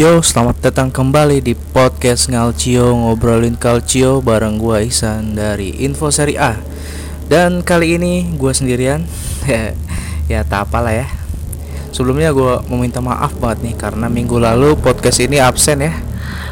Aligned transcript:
Yo, 0.00 0.24
selamat 0.24 0.64
datang 0.64 0.88
kembali 0.88 1.44
di 1.44 1.52
podcast 1.52 2.32
Ngalcio 2.32 2.88
Ngobrolin 2.88 3.60
Calcio 3.60 4.24
bareng 4.24 4.56
gua 4.56 4.80
Ihsan 4.80 5.36
dari 5.36 5.76
Info 5.84 6.08
Seri 6.08 6.40
A. 6.40 6.56
Dan 7.28 7.60
kali 7.60 8.00
ini 8.00 8.24
gua 8.40 8.56
sendirian. 8.56 9.04
Ya 10.32 10.40
tak 10.40 10.72
apalah 10.72 10.96
ya. 10.96 11.04
Sebelumnya 11.92 12.32
gua 12.32 12.64
meminta 12.64 13.04
maaf 13.04 13.36
banget 13.36 13.60
nih 13.60 13.74
Karena 13.76 14.08
minggu 14.08 14.40
lalu 14.40 14.72
podcast 14.80 15.20
ini 15.20 15.36
absen 15.36 15.84
ya. 15.84 15.92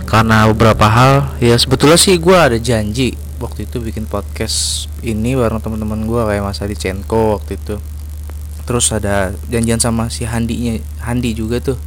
Karena 0.04 0.44
beberapa 0.52 0.84
hal. 0.84 1.32
Ya 1.40 1.56
sebetulnya 1.56 1.96
sih 1.96 2.20
gua 2.20 2.52
ada 2.52 2.60
janji 2.60 3.16
Waktu 3.40 3.64
itu 3.64 3.80
bikin 3.80 4.04
podcast 4.12 4.92
ini 5.00 5.32
bareng 5.32 5.64
teman-teman 5.64 6.04
gua 6.04 6.28
Kayak 6.28 6.52
Mas 6.52 6.60
Adi 6.60 6.76
Cenko 6.76 7.40
waktu 7.40 7.56
itu. 7.56 7.80
Terus 8.68 8.92
ada 8.92 9.32
janjian 9.48 9.80
sama 9.80 10.12
si 10.12 10.28
Handinya 10.28 10.76
Handi 11.00 11.32
juga 11.32 11.64
tuh 11.64 11.80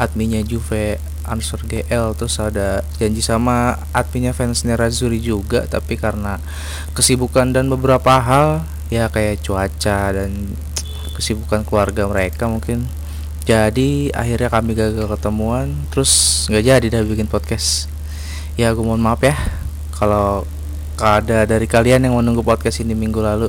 adminnya 0.00 0.40
Juve 0.44 0.96
Ansur 1.22 1.62
GL 1.62 2.18
terus 2.18 2.34
ada 2.42 2.82
janji 2.98 3.22
sama 3.22 3.78
adminnya 3.94 4.34
fansnya 4.34 4.74
Razuri 4.74 5.22
juga 5.22 5.64
tapi 5.70 5.94
karena 5.94 6.42
kesibukan 6.98 7.54
dan 7.54 7.70
beberapa 7.70 8.18
hal 8.18 8.66
ya 8.90 9.06
kayak 9.08 9.40
cuaca 9.46 10.12
dan 10.12 10.52
kesibukan 11.14 11.62
keluarga 11.62 12.10
mereka 12.10 12.50
mungkin. 12.50 12.84
Jadi 13.42 14.10
akhirnya 14.14 14.50
kami 14.50 14.74
gagal 14.74 15.06
ketemuan 15.06 15.74
terus 15.90 16.44
nggak 16.50 16.64
jadi 16.66 16.86
dah 16.98 17.02
bikin 17.06 17.30
podcast. 17.30 17.86
Ya 18.58 18.74
gue 18.74 18.84
mohon 18.84 19.00
maaf 19.00 19.22
ya 19.22 19.38
kalau 19.94 20.42
ada 20.98 21.46
dari 21.46 21.66
kalian 21.70 22.06
yang 22.06 22.14
menunggu 22.18 22.42
podcast 22.42 22.82
ini 22.82 22.98
minggu 22.98 23.22
lalu. 23.22 23.48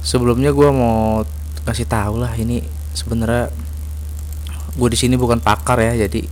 Sebelumnya 0.00 0.52
gue 0.56 0.68
mau 0.72 1.24
kasih 1.68 1.84
tahu 1.84 2.24
lah 2.24 2.32
ini 2.40 2.64
sebenarnya 2.96 3.52
gue 4.76 4.88
di 4.90 4.98
sini 4.98 5.14
bukan 5.18 5.42
pakar 5.42 5.80
ya 5.82 6.06
jadi 6.06 6.22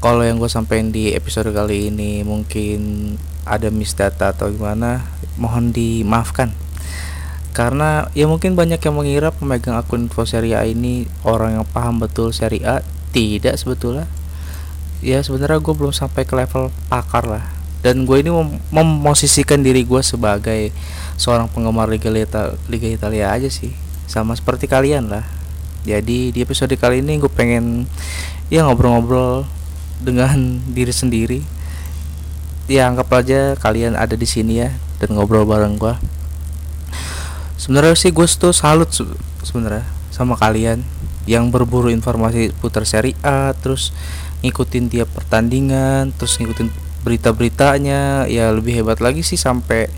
kalau 0.00 0.24
yang 0.24 0.40
gue 0.40 0.48
sampaikan 0.48 0.88
di 0.88 1.12
episode 1.12 1.52
kali 1.52 1.92
ini 1.92 2.24
mungkin 2.24 3.12
ada 3.44 3.68
misdata 3.68 4.32
atau 4.32 4.48
gimana 4.48 5.04
mohon 5.36 5.76
dimaafkan. 5.76 6.56
Karena 7.52 8.08
ya 8.16 8.24
mungkin 8.24 8.56
banyak 8.56 8.80
yang 8.80 8.96
mengira 8.96 9.28
pemegang 9.28 9.76
akun 9.76 10.08
info 10.08 10.24
seri 10.24 10.56
A 10.56 10.64
ini 10.64 11.04
orang 11.20 11.60
yang 11.60 11.66
paham 11.68 12.00
betul 12.00 12.32
seri 12.32 12.64
A. 12.64 12.80
Tidak 13.12 13.52
sebetulnya. 13.60 14.08
Ya 15.04 15.20
sebenarnya 15.20 15.60
gue 15.60 15.74
belum 15.76 15.92
sampai 15.92 16.24
ke 16.24 16.32
level 16.32 16.72
pakar 16.88 17.28
lah. 17.28 17.44
Dan 17.84 18.08
gue 18.08 18.24
ini 18.24 18.32
mem 18.32 18.56
memosisikan 18.72 19.60
diri 19.60 19.84
gue 19.84 20.00
sebagai 20.00 20.72
seorang 21.20 21.52
penggemar 21.52 21.92
Liga, 21.92 22.08
Liga 22.72 22.88
Italia 22.88 23.36
aja 23.36 23.52
sih. 23.52 23.76
Sama 24.08 24.32
seperti 24.32 24.64
kalian 24.64 25.12
lah 25.12 25.39
jadi 25.80 26.28
di 26.28 26.38
episode 26.44 26.76
kali 26.76 27.00
ini 27.00 27.16
gue 27.16 27.32
pengen 27.32 27.88
ya 28.52 28.68
ngobrol-ngobrol 28.68 29.48
dengan 30.00 30.60
diri 30.76 30.92
sendiri. 30.92 31.40
Ya 32.70 32.86
anggap 32.86 33.10
aja 33.10 33.58
kalian 33.58 33.98
ada 33.98 34.14
di 34.14 34.28
sini 34.28 34.62
ya 34.62 34.70
dan 35.02 35.16
ngobrol 35.16 35.48
bareng 35.48 35.80
gue. 35.80 35.94
Sebenarnya 37.58 37.96
sih 37.98 38.12
gue 38.12 38.26
tuh 38.28 38.54
salut 38.54 38.88
sebenarnya 39.42 39.84
sama 40.14 40.36
kalian 40.36 40.84
yang 41.24 41.48
berburu 41.48 41.88
informasi 41.92 42.52
putar 42.60 42.84
seri 42.84 43.12
A 43.20 43.52
terus 43.56 43.92
ngikutin 44.40 44.88
tiap 44.88 45.08
pertandingan 45.12 46.12
terus 46.16 46.40
ngikutin 46.40 46.68
berita-beritanya 47.04 48.28
ya 48.28 48.52
lebih 48.52 48.80
hebat 48.80 49.00
lagi 49.00 49.24
sih 49.24 49.36
sampai 49.36 49.88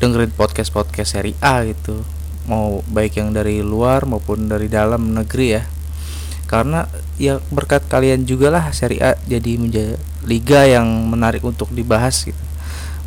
dengerin 0.00 0.32
podcast-podcast 0.32 1.20
seri 1.20 1.32
A 1.40 1.64
gitu 1.68 2.00
mau 2.50 2.82
baik 2.90 3.22
yang 3.22 3.30
dari 3.30 3.62
luar 3.62 4.02
maupun 4.10 4.50
dari 4.50 4.66
dalam 4.66 5.14
negeri 5.14 5.46
ya. 5.54 5.62
Karena 6.50 6.82
ya 7.14 7.38
berkat 7.54 7.86
kalian 7.86 8.26
juga 8.26 8.50
lah 8.50 8.74
Seri 8.74 8.98
A 8.98 9.14
jadi 9.22 9.54
menjadi 9.54 9.94
liga 10.26 10.66
yang 10.66 11.06
menarik 11.06 11.46
untuk 11.46 11.70
dibahas 11.70 12.26
gitu. 12.26 12.42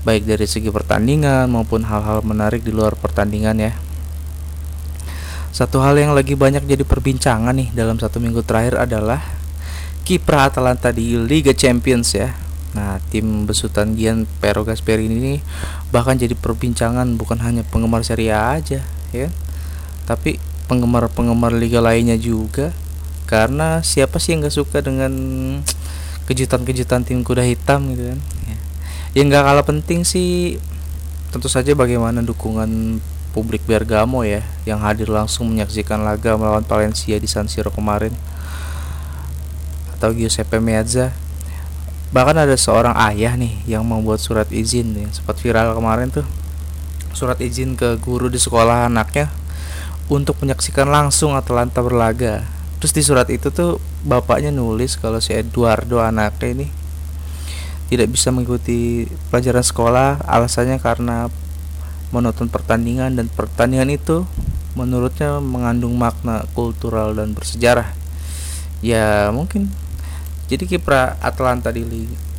Baik 0.07 0.23
dari 0.23 0.47
segi 0.47 0.71
pertandingan 0.71 1.51
maupun 1.51 1.83
hal-hal 1.83 2.23
menarik 2.23 2.63
di 2.63 2.71
luar 2.71 2.95
pertandingan 2.95 3.59
ya. 3.59 3.75
Satu 5.51 5.83
hal 5.83 5.99
yang 5.99 6.15
lagi 6.15 6.39
banyak 6.39 6.63
jadi 6.63 6.87
perbincangan 6.87 7.51
nih 7.51 7.75
dalam 7.75 7.99
satu 7.99 8.23
minggu 8.23 8.41
terakhir 8.47 8.79
adalah 8.79 9.21
kiprah 10.07 10.47
Atalanta 10.47 10.89
di 10.95 11.19
Liga 11.19 11.51
Champions 11.51 12.15
ya. 12.15 12.31
Nah, 12.73 12.97
tim 13.13 13.45
besutan 13.45 13.93
Gian 13.93 14.25
Pero 14.41 14.65
Gasperini 14.65 15.13
ini 15.19 15.35
bahkan 15.93 16.17
jadi 16.17 16.33
perbincangan 16.33 17.05
bukan 17.21 17.37
hanya 17.45 17.61
penggemar 17.61 18.01
Serie 18.01 18.33
A 18.33 18.57
aja, 18.57 18.81
ya. 19.13 19.29
Tapi 20.09 20.41
penggemar-penggemar 20.67 21.53
liga 21.53 21.79
lainnya 21.79 22.17
juga. 22.17 22.73
Karena 23.29 23.79
siapa 23.85 24.19
sih 24.19 24.35
yang 24.35 24.43
nggak 24.43 24.57
suka 24.57 24.83
dengan 24.83 25.13
kejutan-kejutan 26.27 27.05
tim 27.07 27.21
kuda 27.23 27.45
hitam 27.45 27.93
gitu 27.93 28.13
kan? 28.13 28.19
Ya. 28.49 28.57
Yang 29.13 29.25
nggak 29.31 29.43
kalah 29.45 29.65
penting 29.65 30.01
sih 30.03 30.57
tentu 31.29 31.49
saja 31.49 31.73
bagaimana 31.73 32.21
dukungan 32.21 33.01
publik 33.33 33.65
Bergamo 33.65 34.21
ya 34.21 34.45
yang 34.69 34.77
hadir 34.85 35.09
langsung 35.09 35.49
menyaksikan 35.49 36.05
laga 36.05 36.37
melawan 36.37 36.61
Valencia 36.61 37.17
di 37.17 37.25
San 37.25 37.49
Siro 37.49 37.73
kemarin. 37.73 38.13
Atau 39.97 40.13
Giuseppe 40.13 40.59
Meazza. 40.59 41.15
Bahkan 42.13 42.45
ada 42.45 42.53
seorang 42.53 42.93
ayah 43.09 43.33
nih 43.33 43.57
yang 43.65 43.81
membuat 43.81 44.21
surat 44.21 44.45
izin 44.53 44.93
yang 44.93 45.09
sempat 45.09 45.41
viral 45.41 45.73
kemarin 45.73 46.13
tuh 46.13 46.27
surat 47.13 47.39
izin 47.39 47.77
ke 47.77 47.97
guru 48.01 48.27
di 48.27 48.41
sekolah 48.41 48.89
anaknya 48.89 49.29
untuk 50.11 50.41
menyaksikan 50.43 50.89
langsung 50.89 51.37
Atalanta 51.37 51.79
berlaga. 51.79 52.43
Terus 52.81 52.91
di 52.91 53.01
surat 53.05 53.31
itu 53.31 53.47
tuh 53.53 53.79
bapaknya 54.03 54.51
nulis 54.51 54.99
kalau 54.99 55.23
si 55.23 55.31
Eduardo 55.31 56.03
anaknya 56.03 56.49
ini 56.51 56.67
tidak 57.87 58.11
bisa 58.11 58.33
mengikuti 58.33 59.07
pelajaran 59.31 59.63
sekolah 59.63 60.25
alasannya 60.25 60.81
karena 60.81 61.31
menonton 62.11 62.51
pertandingan 62.51 63.15
dan 63.15 63.31
pertandingan 63.31 63.93
itu 63.93 64.27
menurutnya 64.73 65.37
mengandung 65.39 65.93
makna 65.95 66.43
kultural 66.57 67.13
dan 67.13 67.37
bersejarah. 67.37 67.93
Ya 68.83 69.31
mungkin 69.31 69.69
jadi 70.51 70.67
kiprah 70.67 71.15
Atalanta 71.23 71.71
di 71.71 71.85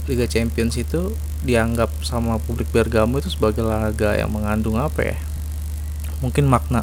Liga 0.04 0.26
Champions 0.28 0.76
itu 0.76 1.14
dianggap 1.44 1.92
sama 2.02 2.40
publik 2.40 2.72
Bergamo 2.72 3.20
itu 3.20 3.28
sebagai 3.28 3.60
laga 3.60 4.16
yang 4.16 4.32
mengandung 4.32 4.80
apa 4.80 5.14
ya? 5.14 5.18
Mungkin 6.24 6.48
makna 6.48 6.82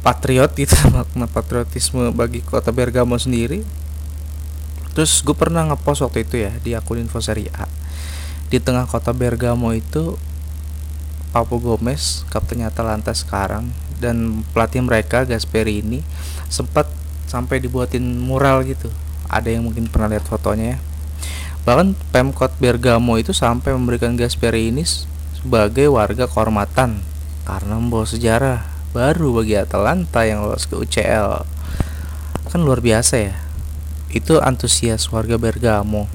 patriot 0.00 0.56
itu 0.56 0.74
makna 0.96 1.28
patriotisme 1.28 2.08
bagi 2.16 2.40
kota 2.40 2.72
Bergamo 2.72 3.20
sendiri. 3.20 3.60
Terus 4.96 5.20
gue 5.22 5.36
pernah 5.36 5.62
ngepost 5.68 6.02
waktu 6.02 6.26
itu 6.26 6.36
ya 6.42 6.52
di 6.58 6.72
akun 6.72 7.04
info 7.04 7.20
seri 7.20 7.46
A. 7.54 7.68
Di 8.48 8.58
tengah 8.58 8.88
kota 8.88 9.12
Bergamo 9.12 9.76
itu 9.76 10.16
Papo 11.28 11.60
Gomez 11.60 12.24
kaptennya 12.32 12.72
Atalanta 12.72 13.12
sekarang 13.12 13.68
dan 14.00 14.40
pelatih 14.56 14.80
mereka 14.80 15.28
Gasperini 15.28 16.00
sempat 16.48 16.88
sampai 17.28 17.60
dibuatin 17.60 18.02
mural 18.02 18.64
gitu. 18.64 18.88
Ada 19.28 19.52
yang 19.52 19.68
mungkin 19.68 19.92
pernah 19.92 20.08
lihat 20.08 20.24
fotonya 20.24 20.74
ya 20.74 20.87
Bahkan 21.68 21.92
Pemkot 22.16 22.56
Bergamo 22.56 23.20
itu 23.20 23.36
sampai 23.36 23.76
memberikan 23.76 24.16
Gasperini 24.16 24.88
sebagai 25.36 25.92
warga 25.92 26.24
kehormatan 26.24 27.04
karena 27.44 27.74
membawa 27.76 28.08
sejarah 28.08 28.64
baru 28.96 29.36
bagi 29.36 29.52
Atalanta 29.60 30.24
yang 30.24 30.48
lolos 30.48 30.64
ke 30.64 30.80
UCL. 30.80 31.44
Kan 32.48 32.64
luar 32.64 32.80
biasa 32.80 33.20
ya. 33.20 33.36
Itu 34.08 34.40
antusias 34.40 35.12
warga 35.12 35.36
Bergamo. 35.36 36.08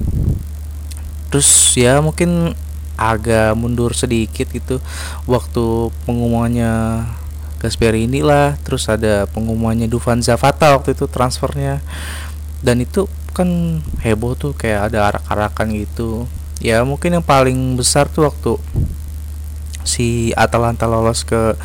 Terus 1.30 1.46
ya 1.78 2.02
mungkin 2.02 2.58
agak 2.98 3.54
mundur 3.54 3.94
sedikit 3.94 4.50
gitu 4.50 4.82
waktu 5.30 5.94
pengumumannya 6.02 7.06
Gasperini 7.62 8.26
lah 8.26 8.58
terus 8.66 8.90
ada 8.90 9.30
pengumumannya 9.30 9.86
Dufan 9.86 10.18
Zapata 10.18 10.74
waktu 10.74 10.98
itu 10.98 11.06
transfernya 11.06 11.78
dan 12.62 12.82
itu 12.82 13.06
kan 13.34 13.82
heboh 14.00 14.38
tuh 14.38 14.54
kayak 14.54 14.90
ada 14.92 15.10
arak-arakan 15.10 15.74
gitu. 15.74 16.30
Ya 16.62 16.80
mungkin 16.86 17.18
yang 17.18 17.26
paling 17.26 17.74
besar 17.74 18.06
tuh 18.06 18.30
waktu 18.30 18.56
si 19.84 20.32
Atalanta 20.38 20.86
lolos 20.86 21.26
ke 21.26 21.58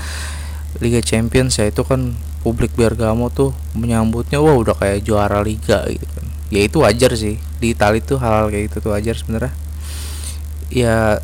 Liga 0.82 1.00
Champions 1.00 1.56
ya 1.56 1.70
itu 1.70 1.86
kan 1.86 2.18
publik 2.42 2.74
Bergamo 2.74 3.30
tuh 3.30 3.54
menyambutnya 3.78 4.42
wah 4.42 4.58
udah 4.58 4.76
kayak 4.76 5.06
juara 5.06 5.40
liga 5.46 5.86
gitu 5.88 6.04
kan. 6.10 6.26
Ya 6.50 6.66
itu 6.66 6.82
wajar 6.82 7.14
sih. 7.14 7.38
Di 7.62 7.78
Italia 7.78 8.02
tuh 8.02 8.18
hal, 8.18 8.34
-hal 8.34 8.46
kayak 8.50 8.74
gitu 8.74 8.90
tuh 8.90 8.92
wajar 8.98 9.16
sebenarnya. 9.16 9.54
Ya 10.74 11.22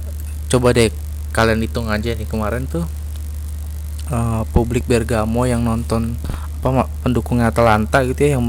coba 0.48 0.72
deh 0.72 0.94
kalian 1.36 1.60
hitung 1.60 1.92
aja 1.92 2.16
nih 2.16 2.30
kemarin 2.30 2.64
tuh 2.70 2.88
uh, 4.08 4.48
publik 4.56 4.86
Bergamo 4.88 5.44
yang 5.44 5.66
nonton 5.66 6.16
apa 6.66 6.90
pendukungnya 7.06 7.54
Atalanta 7.54 8.02
gitu 8.02 8.26
ya 8.26 8.40
yang 8.40 8.46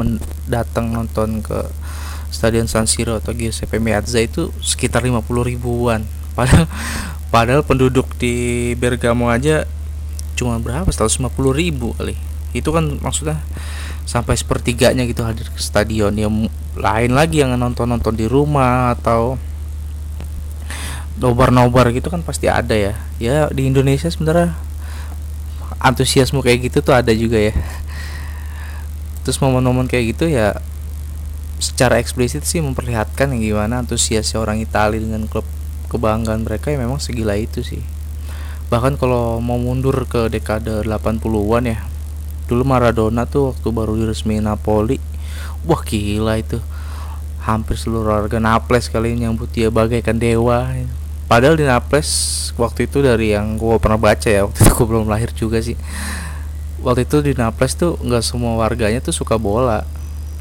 datang 0.48 0.88
nonton 0.88 1.44
ke 1.44 1.69
Stadion 2.31 2.67
San 2.67 2.90
Siro 2.90 3.17
atau 3.17 3.32
Giuseppe 3.32 3.78
Meazza 3.78 4.20
itu 4.20 4.50
sekitar 4.61 5.02
50 5.06 5.23
ribuan. 5.46 6.05
Padahal 6.37 6.69
padahal 7.32 7.62
penduduk 7.64 8.12
di 8.20 8.73
Bergamo 8.76 9.32
aja 9.32 9.64
cuma 10.37 10.61
berapa? 10.61 10.87
150 10.87 11.32
ribu 11.55 11.96
kali. 11.96 12.14
Itu 12.52 12.70
kan 12.73 13.00
maksudnya 13.00 13.40
sampai 14.06 14.38
sepertiganya 14.38 15.02
gitu 15.08 15.25
hadir 15.25 15.49
ke 15.49 15.61
stadion. 15.61 16.12
Ya 16.14 16.28
lain 16.76 17.12
lagi 17.17 17.40
yang 17.40 17.56
nonton-nonton 17.56 18.14
di 18.14 18.29
rumah 18.29 18.94
atau 18.94 19.40
nobar-nobar 21.17 21.88
gitu 21.96 22.12
kan 22.12 22.20
pasti 22.20 22.46
ada 22.46 22.76
ya. 22.76 22.94
Ya 23.17 23.49
di 23.49 23.64
Indonesia 23.64 24.12
sebenarnya 24.12 24.52
antusiasme 25.81 26.40
kayak 26.44 26.69
gitu 26.69 26.84
tuh 26.84 26.94
ada 26.94 27.12
juga 27.17 27.40
ya. 27.40 27.56
Terus 29.25 29.40
momen-momen 29.43 29.88
kayak 29.90 30.14
gitu 30.14 30.31
ya 30.31 30.61
secara 31.56 31.97
eksplisit 31.97 32.44
sih 32.44 32.61
memperlihatkan 32.61 33.32
yang 33.32 33.41
gimana 33.41 33.81
antusiasnya 33.81 34.41
orang 34.41 34.61
Italia 34.61 35.00
dengan 35.00 35.25
klub 35.25 35.44
kebanggaan 35.88 36.44
mereka 36.44 36.69
ya 36.69 36.79
memang 36.81 37.00
segila 37.00 37.38
itu 37.38 37.64
sih. 37.64 37.81
Bahkan 38.69 38.99
kalau 38.99 39.38
mau 39.38 39.56
mundur 39.56 39.94
ke 40.11 40.26
dekade 40.29 40.85
80-an 40.85 41.64
ya 41.64 41.79
dulu 42.47 42.62
Maradona 42.62 43.26
tuh 43.26 43.50
waktu 43.50 43.69
baru 43.75 43.99
diresmi 43.99 44.38
Napoli 44.38 44.99
wah 45.67 45.82
gila 45.82 46.38
itu. 46.38 46.61
Hampir 47.47 47.79
seluruh 47.79 48.11
warga 48.11 48.43
Naples 48.43 48.91
kali 48.91 49.14
ini 49.14 49.23
nyambut 49.26 49.47
dia 49.55 49.70
bagaikan 49.70 50.19
dewa. 50.19 50.67
Padahal 51.31 51.55
di 51.55 51.67
Naples 51.67 52.11
waktu 52.58 52.91
itu 52.91 53.03
dari 53.03 53.35
yang 53.35 53.55
gue 53.55 53.79
pernah 53.79 53.99
baca 53.99 54.26
ya 54.26 54.47
waktu 54.47 54.58
itu 54.67 54.70
gue 54.75 54.87
belum 54.87 55.06
lahir 55.06 55.31
juga 55.31 55.62
sih. 55.62 55.79
Waktu 56.82 57.06
itu 57.06 57.23
di 57.23 57.32
Naples 57.38 57.79
tuh 57.79 57.99
nggak 58.03 58.23
semua 58.23 58.58
warganya 58.58 58.99
tuh 58.99 59.14
suka 59.14 59.38
bola 59.38 59.87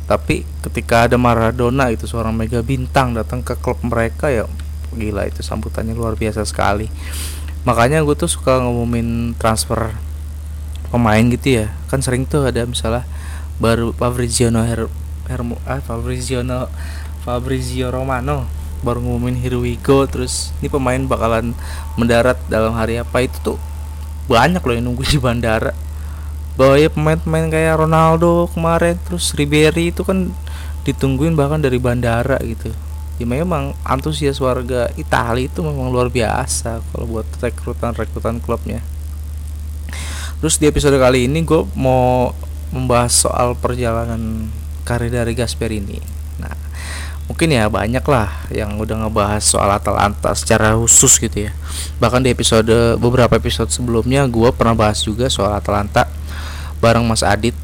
tapi 0.06 0.46
ketika 0.62 1.10
ada 1.10 1.18
Maradona 1.18 1.90
itu 1.90 2.06
seorang 2.06 2.38
mega 2.38 2.62
bintang 2.62 3.18
datang 3.18 3.42
ke 3.42 3.58
klub 3.58 3.82
mereka 3.82 4.30
ya 4.30 4.46
gila 4.94 5.26
itu 5.28 5.42
sambutannya 5.42 5.98
luar 5.98 6.16
biasa 6.16 6.46
sekali. 6.48 6.88
Makanya 7.66 8.06
gue 8.06 8.16
tuh 8.16 8.30
suka 8.30 8.62
ngumumin 8.62 9.34
transfer 9.36 9.92
pemain 10.94 11.26
gitu 11.34 11.66
ya. 11.66 11.74
Kan 11.90 12.06
sering 12.06 12.30
tuh 12.30 12.46
ada 12.46 12.64
misalnya 12.64 13.04
baru 13.58 13.92
Fabrizio 13.92 14.54
Her 14.54 14.88
Hermo 15.26 15.58
ah 15.66 15.82
Fabrizio 15.82 16.46
Fabrizio 17.26 17.90
Romano 17.90 18.46
baru 18.86 19.02
ngumumin 19.02 19.42
here 19.42 19.58
we 19.58 19.82
go 19.82 20.06
terus 20.06 20.54
ini 20.62 20.70
pemain 20.70 21.02
bakalan 21.10 21.58
mendarat 21.98 22.38
dalam 22.46 22.78
hari 22.78 23.02
apa. 23.02 23.26
Itu 23.26 23.38
tuh 23.42 23.58
banyak 24.30 24.62
loh 24.62 24.74
yang 24.74 24.86
nunggu 24.86 25.06
di 25.06 25.18
bandara 25.18 25.85
bahwa 26.56 26.76
ya 26.80 26.88
pemain-pemain 26.88 27.48
kayak 27.52 27.84
Ronaldo 27.84 28.48
kemarin 28.52 28.96
terus 29.04 29.36
Ribery 29.36 29.92
itu 29.92 30.08
kan 30.08 30.32
ditungguin 30.88 31.36
bahkan 31.36 31.60
dari 31.60 31.80
bandara 31.80 32.40
gitu. 32.44 32.72
Ya 33.16 33.28
memang 33.28 33.76
antusias 33.88 34.44
warga 34.44 34.92
Italia 35.00 35.48
itu 35.48 35.64
memang 35.64 35.88
luar 35.92 36.12
biasa 36.12 36.84
kalau 36.92 37.06
buat 37.08 37.28
rekrutan 37.40 37.96
rekrutan 37.96 38.44
klubnya. 38.44 38.84
Terus 40.44 40.60
di 40.60 40.68
episode 40.68 41.00
kali 41.00 41.32
ini 41.32 41.44
gue 41.48 41.64
mau 41.80 42.36
membahas 42.76 43.16
soal 43.16 43.56
perjalanan 43.56 44.52
karir 44.84 45.12
dari 45.12 45.32
Gasperini. 45.32 46.16
Mungkin 47.26 47.50
ya 47.50 47.66
banyak 47.66 48.06
lah 48.06 48.30
yang 48.54 48.78
udah 48.78 49.02
ngebahas 49.02 49.42
soal 49.42 49.66
Atalanta 49.74 50.38
secara 50.38 50.78
khusus 50.78 51.18
gitu 51.18 51.50
ya. 51.50 51.52
Bahkan 51.98 52.22
di 52.22 52.30
episode 52.30 53.02
beberapa 53.02 53.34
episode 53.34 53.74
sebelumnya 53.74 54.30
gue 54.30 54.54
pernah 54.54 54.78
bahas 54.78 55.02
juga 55.02 55.26
soal 55.26 55.58
Atalanta 55.58 56.06
bareng 56.86 57.02
Mas 57.10 57.26
Adit 57.26 57.58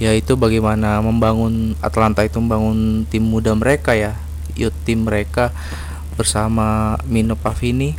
yaitu 0.00 0.40
bagaimana 0.40 1.04
membangun 1.04 1.76
Atalanta 1.84 2.24
itu 2.24 2.40
membangun 2.40 3.04
tim 3.12 3.28
muda 3.28 3.52
mereka 3.52 3.92
ya 3.92 4.16
youth 4.56 4.74
tim 4.86 5.04
mereka 5.04 5.52
bersama 6.14 6.96
Mino 7.10 7.34
Pavini. 7.34 7.94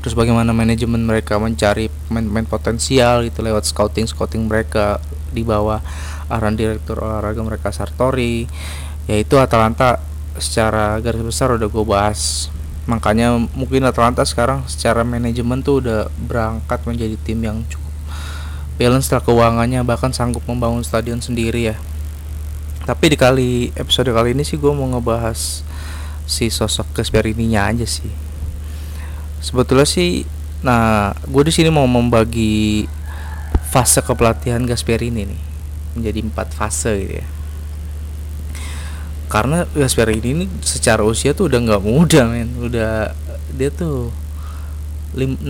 Terus 0.00 0.12
bagaimana 0.12 0.52
manajemen 0.52 1.00
mereka 1.00 1.40
mencari 1.40 1.88
pemain-pemain 2.08 2.44
potensial 2.44 3.24
gitu 3.24 3.40
lewat 3.40 3.64
scouting 3.64 4.04
scouting 4.04 4.44
mereka 4.48 5.00
di 5.32 5.40
bawah 5.40 5.80
arahan 6.28 6.56
direktur 6.56 7.00
olahraga 7.00 7.40
mereka 7.40 7.72
Sartori. 7.72 8.44
Yaitu 9.08 9.40
Atalanta 9.40 10.00
secara 10.36 11.00
garis 11.00 11.24
besar 11.24 11.56
udah 11.56 11.68
gue 11.68 11.84
bahas. 11.84 12.52
Makanya 12.84 13.36
mungkin 13.56 13.88
Atalanta 13.88 14.28
sekarang 14.28 14.68
secara 14.68 15.04
manajemen 15.08 15.64
tuh 15.64 15.80
udah 15.80 16.12
berangkat 16.28 16.84
menjadi 16.84 17.16
tim 17.24 17.40
yang 17.40 17.64
cukup 17.68 17.83
balance 18.74 19.06
setelah 19.06 19.22
keuangannya 19.22 19.80
bahkan 19.86 20.10
sanggup 20.10 20.42
membangun 20.50 20.82
stadion 20.82 21.22
sendiri 21.22 21.74
ya. 21.74 21.76
Tapi 22.84 23.14
di 23.14 23.16
kali 23.16 23.50
episode 23.78 24.12
kali 24.12 24.36
ini 24.36 24.44
sih 24.44 24.60
gue 24.60 24.72
mau 24.74 24.84
ngebahas 24.90 25.64
si 26.28 26.52
sosok 26.52 27.00
Gasperini-nya 27.00 27.70
aja 27.70 27.86
sih. 27.88 28.10
Sebetulnya 29.40 29.88
sih 29.88 30.28
nah 30.64 31.12
gue 31.28 31.42
di 31.44 31.52
sini 31.52 31.68
mau 31.68 31.84
membagi 31.84 32.88
fase 33.68 34.00
kepelatihan 34.00 34.64
Gasperini 34.64 35.28
nih 35.28 35.42
menjadi 35.94 36.18
empat 36.24 36.48
fase 36.52 36.92
gitu 37.00 37.14
ya. 37.22 37.28
Karena 39.30 39.64
Gasperini 39.72 40.28
ini 40.30 40.44
secara 40.60 41.02
usia 41.02 41.32
tuh 41.32 41.48
udah 41.48 41.58
nggak 41.62 41.82
muda 41.82 42.28
men. 42.28 42.52
Udah 42.58 43.14
dia 43.54 43.70
tuh 43.70 44.10
60 45.14 45.46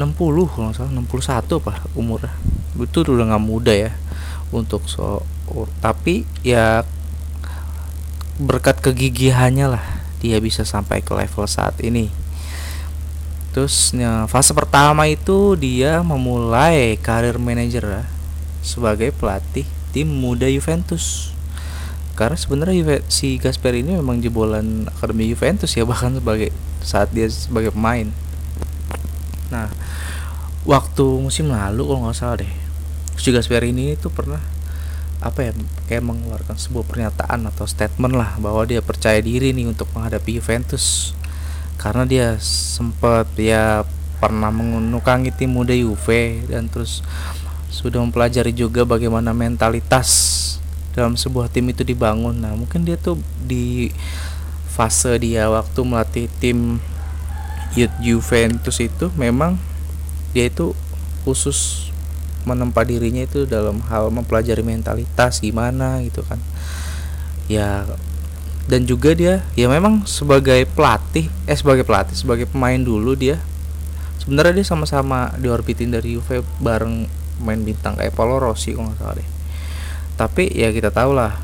kalau 0.53 0.71
nggak 0.71 0.77
salah 0.77 0.93
61 0.93 1.61
apa 1.61 1.75
umurnya. 1.97 2.33
Itu 2.77 3.03
udah 3.03 3.35
nggak 3.35 3.45
muda 3.45 3.73
ya 3.73 3.93
untuk 4.55 4.87
so 4.87 5.25
tapi 5.83 6.25
ya 6.47 6.87
berkat 8.41 8.83
kegigihannya 8.83 9.79
lah 9.79 9.85
dia 10.25 10.41
bisa 10.41 10.65
sampai 10.65 11.05
ke 11.05 11.13
level 11.13 11.45
saat 11.45 11.77
ini. 11.85 12.09
Terus 13.55 13.95
ya, 13.95 14.27
fase 14.27 14.51
pertama 14.51 15.07
itu 15.07 15.55
dia 15.55 16.03
memulai 16.03 16.99
karir 16.99 17.39
manajer 17.39 17.87
ya, 17.87 18.05
sebagai 18.65 19.15
pelatih 19.15 19.63
tim 19.95 20.11
muda 20.11 20.51
Juventus. 20.51 21.31
Karena 22.19 22.35
sebenarnya 22.35 23.05
si 23.07 23.39
Gasper 23.39 23.79
ini 23.79 23.95
memang 23.95 24.19
jebolan 24.19 24.91
akademi 24.91 25.31
Juventus 25.31 25.71
ya 25.75 25.87
bahkan 25.87 26.19
sebagai 26.19 26.51
saat 26.83 27.11
dia 27.15 27.27
sebagai 27.31 27.71
pemain 27.75 28.11
nah 29.55 29.71
waktu 30.67 31.07
musim 31.23 31.55
lalu 31.55 31.87
kalau 31.87 32.11
nggak 32.11 32.19
salah 32.19 32.43
deh 32.43 32.53
si 33.15 33.31
Gasper 33.31 33.63
ini 33.63 33.95
itu 33.95 34.11
pernah 34.11 34.43
apa 35.25 35.41
ya 35.41 35.53
kayak 35.89 36.05
mengeluarkan 36.05 36.61
sebuah 36.61 36.85
pernyataan 36.85 37.49
atau 37.49 37.65
statement 37.65 38.13
lah 38.13 38.37
bahwa 38.37 38.69
dia 38.69 38.85
percaya 38.85 39.17
diri 39.25 39.57
nih 39.57 39.73
untuk 39.73 39.89
menghadapi 39.97 40.37
Juventus. 40.37 41.17
Karena 41.81 42.05
dia 42.05 42.37
sempat 42.45 43.33
ya 43.41 43.89
pernah 44.21 44.53
menukangi 44.53 45.33
tim 45.33 45.57
muda 45.57 45.73
Juve 45.73 46.45
dan 46.45 46.69
terus 46.69 47.01
sudah 47.73 48.05
mempelajari 48.05 48.53
juga 48.53 48.85
bagaimana 48.85 49.33
mentalitas 49.33 50.11
dalam 50.93 51.17
sebuah 51.17 51.49
tim 51.49 51.73
itu 51.73 51.83
dibangun. 51.83 52.45
Nah 52.45 52.53
mungkin 52.53 52.85
dia 52.85 53.01
tuh 53.01 53.17
di 53.41 53.89
fase 54.69 55.17
dia 55.17 55.49
waktu 55.49 55.81
melatih 55.83 56.29
tim 56.37 56.79
Juventus 58.03 58.79
itu 58.79 59.11
memang 59.19 59.59
dia 60.31 60.47
itu 60.47 60.75
khusus 61.27 61.91
menempa 62.45 62.85
dirinya 62.85 63.25
itu 63.25 63.49
dalam 63.49 63.81
hal 63.89 64.13
mempelajari 64.13 64.63
mentalitas 64.63 65.43
gimana 65.43 65.99
gitu 66.05 66.23
kan. 66.23 66.39
Ya 67.51 67.85
dan 68.65 68.89
juga 68.89 69.13
dia 69.13 69.45
ya 69.53 69.69
memang 69.69 70.09
sebagai 70.09 70.65
pelatih 70.73 71.29
eh 71.45 71.57
sebagai 71.57 71.85
pelatih 71.85 72.17
sebagai 72.17 72.49
pemain 72.49 72.81
dulu 72.81 73.13
dia 73.13 73.37
sebenarnya 74.17 74.65
dia 74.65 74.67
sama-sama 74.67 75.37
diorbitin 75.37 75.93
dari 75.93 76.17
Juve 76.17 76.41
bareng 76.65 77.05
main 77.45 77.61
bintang 77.61 77.93
kayak 78.01 78.17
Paulo 78.17 78.41
Rossi 78.41 78.73
kalau 78.73 78.89
nggak 78.89 78.99
salah 79.03 79.15
deh. 79.21 79.29
Tapi 80.15 80.45
ya 80.55 80.71
kita 80.71 80.95
tahu 80.95 81.13
lah 81.13 81.37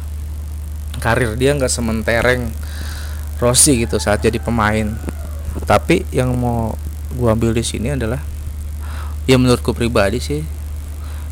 karir 1.03 1.37
dia 1.37 1.53
nggak 1.53 1.69
sementereng 1.69 2.49
Rossi 3.37 3.85
gitu 3.85 4.01
saat 4.01 4.25
jadi 4.25 4.41
pemain 4.41 4.97
tapi 5.67 6.07
yang 6.15 6.31
mau 6.39 6.75
gua 7.19 7.35
ambil 7.35 7.51
di 7.51 7.65
sini 7.67 7.95
adalah 7.95 8.23
ya 9.27 9.37
menurutku 9.37 9.75
pribadi 9.75 10.23
sih 10.23 10.43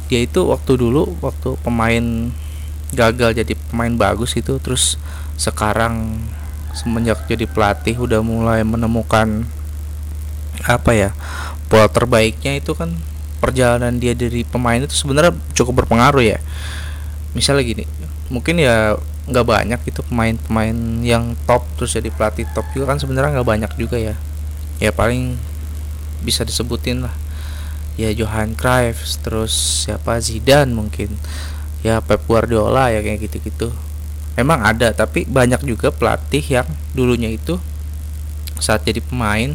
dia 0.08 0.24
itu 0.24 0.40
waktu 0.48 0.80
dulu 0.80 1.18
waktu 1.20 1.54
pemain 1.60 2.32
gagal 2.96 3.36
jadi 3.36 3.52
pemain 3.68 3.92
bagus 3.92 4.34
itu 4.34 4.56
terus 4.58 4.96
sekarang 5.36 6.18
semenjak 6.72 7.20
jadi 7.28 7.44
pelatih 7.44 7.94
udah 8.00 8.24
mulai 8.24 8.64
menemukan 8.64 9.44
apa 10.64 10.90
ya 10.96 11.10
pola 11.68 11.86
terbaiknya 11.86 12.58
itu 12.58 12.72
kan 12.74 12.90
perjalanan 13.38 14.02
dia 14.02 14.18
dari 14.18 14.42
pemain 14.42 14.82
itu 14.82 14.94
sebenarnya 14.94 15.36
cukup 15.54 15.84
berpengaruh 15.84 16.24
ya. 16.24 16.38
Misalnya 17.36 17.62
gini 17.62 17.84
mungkin 18.28 18.60
ya 18.60 18.98
nggak 19.28 19.44
banyak 19.44 19.80
itu 19.84 20.00
pemain-pemain 20.08 20.76
yang 21.04 21.36
top 21.44 21.68
terus 21.76 21.92
jadi 21.92 22.08
pelatih 22.08 22.48
top 22.56 22.64
juga 22.72 22.96
kan 22.96 22.98
sebenarnya 22.98 23.38
nggak 23.38 23.48
banyak 23.48 23.72
juga 23.76 24.00
ya. 24.00 24.16
Ya 24.80 24.90
paling 24.90 25.36
bisa 26.24 26.48
disebutin 26.48 27.04
lah. 27.04 27.12
Ya 28.00 28.08
Johan 28.14 28.56
Cruyff 28.56 29.20
terus 29.20 29.84
siapa? 29.84 30.16
Zidane 30.24 30.72
mungkin. 30.72 31.12
Ya 31.84 32.00
Pep 32.00 32.24
Guardiola 32.24 32.88
ya 32.88 33.04
kayak 33.04 33.28
gitu-gitu. 33.28 33.68
Memang 34.38 34.64
ada 34.64 34.94
tapi 34.96 35.28
banyak 35.28 35.60
juga 35.66 35.92
pelatih 35.92 36.42
yang 36.42 36.68
dulunya 36.96 37.28
itu 37.28 37.60
saat 38.58 38.82
jadi 38.82 38.98
pemain 38.98 39.54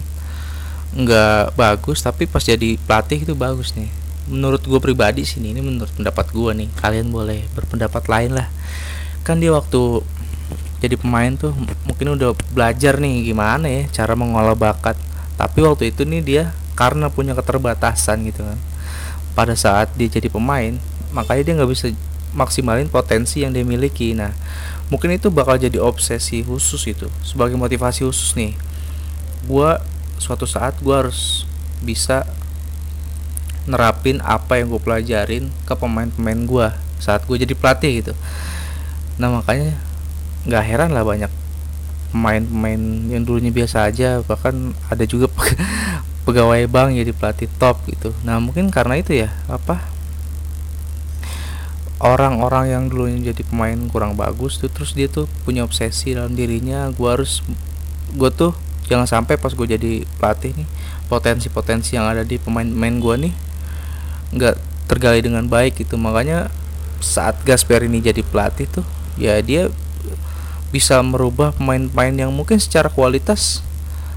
nggak 0.94 1.58
bagus 1.58 2.06
tapi 2.06 2.30
pas 2.30 2.46
jadi 2.46 2.78
pelatih 2.78 3.26
itu 3.26 3.34
bagus 3.34 3.74
nih. 3.74 3.90
Menurut 4.30 4.62
gue 4.64 4.80
pribadi 4.80 5.26
sih 5.26 5.42
ini 5.42 5.60
menurut 5.60 5.90
pendapat 5.98 6.30
gue 6.30 6.52
nih. 6.62 6.70
Kalian 6.78 7.10
boleh 7.10 7.50
berpendapat 7.58 8.06
lain 8.06 8.38
lah 8.38 8.48
kan 9.24 9.40
dia 9.40 9.56
waktu 9.56 10.04
jadi 10.84 11.00
pemain 11.00 11.32
tuh 11.40 11.56
mungkin 11.88 12.20
udah 12.20 12.36
belajar 12.52 13.00
nih 13.00 13.32
gimana 13.32 13.72
ya 13.72 13.84
cara 14.04 14.20
mengolah 14.20 14.52
bakat. 14.52 15.00
Tapi 15.40 15.64
waktu 15.64 15.96
itu 15.96 16.04
nih 16.04 16.22
dia 16.22 16.44
karena 16.76 17.08
punya 17.08 17.32
keterbatasan 17.32 18.28
gitu 18.28 18.44
kan. 18.44 18.60
Pada 19.32 19.56
saat 19.56 19.96
dia 19.96 20.12
jadi 20.12 20.28
pemain 20.28 20.76
makanya 21.16 21.44
dia 21.48 21.54
nggak 21.56 21.72
bisa 21.72 21.88
maksimalin 22.36 22.92
potensi 22.92 23.48
yang 23.48 23.56
dia 23.56 23.64
miliki. 23.64 24.12
Nah 24.12 24.36
mungkin 24.92 25.16
itu 25.16 25.32
bakal 25.32 25.56
jadi 25.56 25.80
obsesi 25.80 26.44
khusus 26.44 26.84
itu 26.84 27.08
sebagai 27.24 27.56
motivasi 27.56 28.04
khusus 28.04 28.36
nih. 28.36 28.52
Gue 29.48 29.80
suatu 30.20 30.44
saat 30.44 30.76
gue 30.84 30.92
harus 30.92 31.48
bisa 31.80 32.28
nerapin 33.64 34.20
apa 34.20 34.60
yang 34.60 34.68
gue 34.68 34.82
pelajarin 34.84 35.48
ke 35.64 35.74
pemain-pemain 35.80 36.44
gue 36.44 36.68
saat 37.00 37.24
gue 37.24 37.36
jadi 37.40 37.56
pelatih 37.56 38.04
gitu 38.04 38.14
nah 39.22 39.30
makanya 39.30 39.78
nggak 40.44 40.64
heran 40.66 40.92
lah 40.92 41.06
banyak 41.06 41.32
pemain-pemain 42.14 42.82
yang 43.10 43.26
dulunya 43.26 43.50
biasa 43.50 43.90
aja. 43.90 44.22
Bahkan 44.22 44.78
ada 44.94 45.04
juga 45.10 45.28
pegawai 46.30 46.70
bank 46.70 46.94
jadi 46.94 47.12
pelatih 47.12 47.50
top 47.58 47.82
gitu. 47.90 48.14
Nah 48.22 48.38
mungkin 48.38 48.70
karena 48.70 49.02
itu 49.02 49.18
ya 49.18 49.34
apa 49.50 49.82
orang-orang 52.04 52.70
yang 52.70 52.84
dulunya 52.92 53.34
jadi 53.34 53.42
pemain 53.48 53.80
kurang 53.90 54.14
bagus 54.20 54.60
tuh 54.60 54.68
terus 54.68 54.92
dia 54.92 55.08
tuh 55.08 55.24
punya 55.48 55.64
obsesi 55.64 56.12
dalam 56.12 56.36
dirinya 56.36 56.92
gue 56.92 57.08
harus 57.08 57.40
gue 58.12 58.28
tuh 58.28 58.52
jangan 58.92 59.08
sampai 59.08 59.40
pas 59.40 59.56
gue 59.56 59.64
jadi 59.64 60.04
pelatih 60.20 60.52
nih 60.52 60.68
potensi-potensi 61.08 61.96
yang 61.96 62.12
ada 62.12 62.28
di 62.28 62.36
pemain-pemain 62.36 62.96
gue 63.00 63.16
nih 63.30 63.34
nggak 64.36 64.56
tergali 64.92 65.24
dengan 65.24 65.48
baik 65.48 65.82
gitu. 65.82 65.96
Makanya 65.96 66.52
saat 67.00 67.40
Gasper 67.44 67.88
ini 67.88 68.00
jadi 68.04 68.24
pelatih 68.24 68.68
tuh 68.70 68.86
ya 69.18 69.40
dia 69.42 69.70
bisa 70.74 70.98
merubah 71.06 71.54
pemain-pemain 71.54 72.26
yang 72.26 72.34
mungkin 72.34 72.58
secara 72.58 72.90
kualitas 72.90 73.62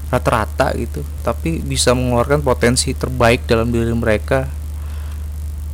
rata-rata 0.07 0.71
gitu 0.73 1.03
tapi 1.21 1.59
bisa 1.59 1.91
mengeluarkan 1.91 2.41
potensi 2.41 2.95
terbaik 2.97 3.45
dalam 3.45 3.69
diri 3.69 3.93
mereka. 3.93 4.49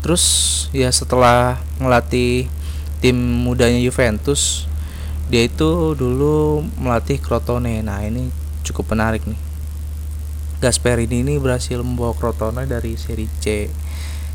Terus 0.03 0.23
ya 0.75 0.91
setelah 0.91 1.55
melatih 1.79 2.51
tim 2.99 3.15
mudanya 3.15 3.79
Juventus 3.79 4.67
dia 5.31 5.47
itu 5.47 5.95
dulu 5.95 6.67
melatih 6.75 7.15
Crotone. 7.23 7.79
Nah 7.79 8.03
ini 8.03 8.27
cukup 8.67 8.91
menarik 8.91 9.23
nih. 9.23 9.39
Gasperini 10.59 11.23
ini 11.23 11.39
berhasil 11.39 11.79
membawa 11.79 12.11
Crotone 12.11 12.67
dari 12.67 12.99
seri 12.99 13.31
C. 13.39 13.71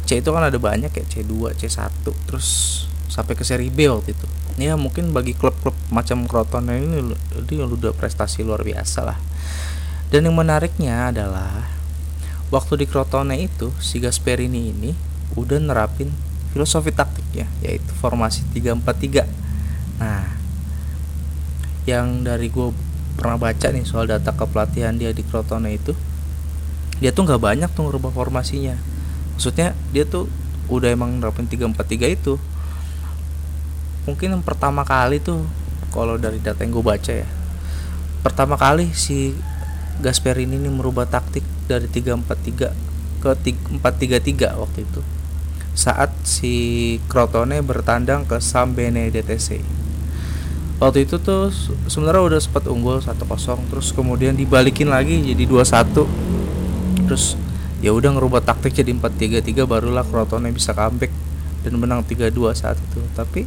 C 0.09 0.25
itu 0.25 0.33
kan 0.33 0.41
ada 0.41 0.57
banyak 0.57 0.89
ya 0.89 1.05
C2 1.05 1.53
C1 1.53 1.93
terus 2.25 2.49
sampai 3.13 3.37
ke 3.37 3.45
seri 3.45 3.69
B 3.69 3.93
waktu 3.93 4.17
itu 4.17 4.38
ya 4.59 4.75
mungkin 4.75 5.15
bagi 5.15 5.39
klub-klub 5.39 5.75
macam 5.95 6.27
Crotone 6.27 6.83
ini 6.83 7.15
dia 7.47 7.65
udah 7.65 7.95
prestasi 7.95 8.43
luar 8.43 8.67
biasa 8.67 9.01
lah. 9.07 9.19
Dan 10.11 10.27
yang 10.27 10.37
menariknya 10.37 11.15
adalah 11.15 11.69
waktu 12.51 12.83
di 12.83 12.87
Crotone 12.91 13.39
itu 13.39 13.71
si 13.79 14.03
Gasperini 14.03 14.75
ini 14.75 14.91
udah 15.39 15.63
nerapin 15.63 16.11
filosofi 16.51 16.91
taktiknya 16.91 17.47
yaitu 17.61 17.93
formasi 18.01 18.41
343 18.57 20.01
nah 20.01 20.25
yang 21.85 22.25
dari 22.25 22.49
gue 22.49 22.73
pernah 23.21 23.37
baca 23.37 23.69
nih 23.69 23.85
soal 23.85 24.09
data 24.09 24.33
kepelatihan 24.33 24.97
dia 24.97 25.13
di 25.13 25.21
Crotone 25.27 25.77
itu 25.77 25.93
dia 26.99 27.15
tuh 27.15 27.27
nggak 27.27 27.43
banyak 27.43 27.71
tuh 27.73 27.89
ngerubah 27.89 28.11
formasinya. 28.11 28.75
Maksudnya 29.39 29.75
dia 29.95 30.03
tuh 30.03 30.27
udah 30.67 30.91
emang 30.91 31.23
nerapin 31.23 31.47
343 31.47 32.19
itu 32.19 32.37
mungkin 34.09 34.41
pertama 34.41 34.89
kali 34.89 35.21
tuh 35.21 35.45
kalau 35.93 36.17
dari 36.17 36.41
data 36.41 36.65
yang 36.65 36.81
gue 36.81 36.81
baca 36.81 37.13
ya 37.13 37.29
pertama 38.25 38.57
kali 38.57 38.89
si 38.97 39.37
Gasperini 40.01 40.57
ini 40.57 40.73
merubah 40.73 41.05
taktik 41.05 41.45
dari 41.69 41.85
343 41.93 43.21
ke 43.21 43.31
433 43.83 44.63
waktu 44.63 44.79
itu. 44.87 45.03
Saat 45.75 46.15
si 46.23 46.55
Crotone 47.11 47.59
bertandang 47.67 48.23
ke 48.25 48.39
Sambene 48.39 49.11
DTC 49.11 49.61
waktu 50.79 51.05
itu 51.05 51.19
tuh 51.19 51.51
sebenarnya 51.91 52.23
udah 52.23 52.41
sempat 52.41 52.71
unggul 52.71 53.03
1-0 53.03 53.19
terus 53.67 53.91
kemudian 53.91 54.39
dibalikin 54.39 54.87
lagi 54.87 55.19
jadi 55.35 55.43
2-1 55.43 57.11
terus 57.11 57.35
ya 57.83 57.91
udah 57.91 58.15
ngerubah 58.15 58.47
taktik 58.47 58.79
jadi 58.79 58.95
4-3-3 58.95 59.67
barulah 59.67 60.07
Crotone 60.07 60.55
bisa 60.55 60.71
comeback 60.71 61.11
dan 61.67 61.75
menang 61.79 62.07
3-2 62.07 62.55
saat 62.55 62.79
itu. 62.79 63.03
Tapi 63.15 63.43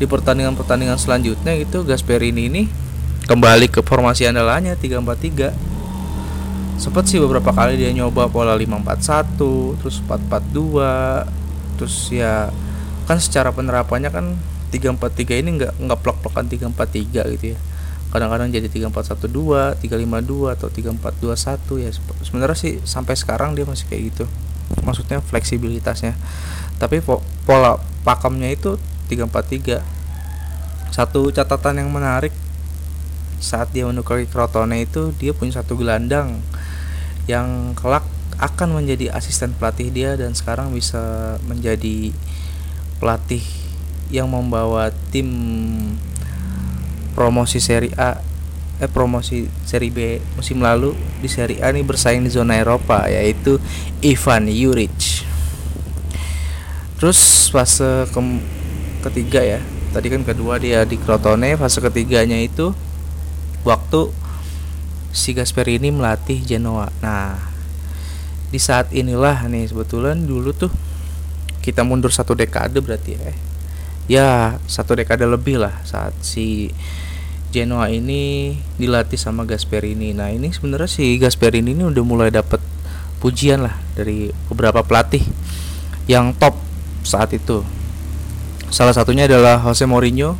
di 0.00 0.08
pertandingan-pertandingan 0.08 0.96
selanjutnya 0.96 1.52
itu 1.52 1.84
Gasperini 1.84 2.48
ini 2.48 2.64
kembali 3.28 3.68
ke 3.68 3.84
formasi 3.84 4.24
andalannya 4.24 4.72
3-4-3 4.80 6.80
sempat 6.80 7.04
sih 7.04 7.20
beberapa 7.20 7.52
kali 7.52 7.76
dia 7.76 7.92
nyoba 7.92 8.32
pola 8.32 8.56
5-4-1 8.56 9.84
terus 9.84 10.00
4-4-2 10.08 11.76
terus 11.76 12.08
ya 12.08 12.48
kan 13.04 13.20
secara 13.20 13.52
penerapannya 13.52 14.08
kan 14.08 14.40
3-4-3 14.70 15.42
ini 15.42 15.50
nggak 15.58 15.72
nggak 15.82 15.98
plok-plokan 15.98 16.46
3-4-3 16.46 17.34
gitu 17.36 17.46
ya. 17.52 17.58
Kadang-kadang 18.10 18.50
jadi 18.50 18.66
3412, 18.66 19.82
352 19.82 20.54
atau 20.54 20.68
3421 20.70 21.86
ya. 21.86 21.90
Sebenarnya 22.22 22.58
sih 22.58 22.78
sampai 22.82 23.14
sekarang 23.14 23.54
dia 23.54 23.66
masih 23.66 23.86
kayak 23.90 24.14
gitu. 24.14 24.24
Maksudnya 24.82 25.22
fleksibilitasnya. 25.22 26.14
Tapi 26.78 27.02
pola 27.46 27.78
pakemnya 28.06 28.50
itu 28.50 28.78
343 29.10 29.82
satu 30.94 31.34
catatan 31.34 31.82
yang 31.82 31.90
menarik 31.90 32.30
saat 33.40 33.72
dia 33.74 33.88
menukari 33.88 34.28
Crotone 34.30 34.84
itu 34.84 35.10
dia 35.16 35.34
punya 35.34 35.58
satu 35.58 35.74
gelandang 35.74 36.38
yang 37.26 37.72
kelak 37.74 38.04
akan 38.40 38.78
menjadi 38.78 39.12
asisten 39.12 39.52
pelatih 39.56 39.90
dia 39.90 40.14
dan 40.14 40.32
sekarang 40.32 40.70
bisa 40.70 41.36
menjadi 41.44 42.14
pelatih 43.00 43.42
yang 44.12 44.28
membawa 44.28 44.92
tim 45.12 45.28
promosi 47.12 47.58
seri 47.62 47.92
A 47.96 48.20
eh 48.80 48.88
promosi 48.88 49.44
seri 49.68 49.92
B 49.92 50.16
musim 50.40 50.64
lalu 50.64 50.96
di 51.20 51.28
seri 51.28 51.60
A 51.60 51.68
ini 51.68 51.84
bersaing 51.84 52.24
di 52.24 52.32
zona 52.32 52.56
Eropa 52.56 53.04
yaitu 53.12 53.60
Ivan 54.00 54.48
Juric. 54.48 55.28
Terus 56.96 57.20
ke 57.52 58.20
ketiga 59.00 59.40
ya. 59.42 59.60
Tadi 59.90 60.06
kan 60.06 60.22
kedua 60.22 60.62
dia 60.62 60.86
di 60.86 60.94
Crotone 60.94 61.58
fase 61.58 61.82
ketiganya 61.82 62.38
itu 62.38 62.70
waktu 63.66 64.12
si 65.10 65.34
Gasperini 65.34 65.90
melatih 65.90 66.38
Genoa. 66.46 66.92
Nah 67.02 67.36
di 68.50 68.58
saat 68.58 68.90
inilah 68.94 69.46
nih 69.50 69.70
sebetulnya 69.70 70.14
dulu 70.14 70.50
tuh 70.54 70.70
kita 71.60 71.82
mundur 71.82 72.14
satu 72.14 72.38
dekade 72.38 72.78
berarti 72.78 73.10
ya. 73.18 73.32
Ya 74.10 74.28
satu 74.70 74.94
dekade 74.94 75.26
lebih 75.26 75.58
lah 75.58 75.74
saat 75.82 76.14
si 76.22 76.70
Genoa 77.50 77.90
ini 77.90 78.54
dilatih 78.78 79.18
sama 79.18 79.42
Gasperini. 79.42 80.14
Nah 80.14 80.30
ini 80.30 80.54
sebenarnya 80.54 80.86
si 80.86 81.18
Gasperini 81.18 81.74
ini 81.74 81.82
udah 81.82 82.04
mulai 82.06 82.30
dapat 82.30 82.62
pujian 83.18 83.66
lah 83.66 83.74
dari 83.98 84.30
beberapa 84.46 84.86
pelatih 84.86 85.26
yang 86.06 86.30
top 86.38 86.54
saat 87.02 87.34
itu 87.34 87.79
Salah 88.70 88.94
satunya 88.94 89.26
adalah 89.26 89.58
Jose 89.66 89.82
Mourinho 89.82 90.38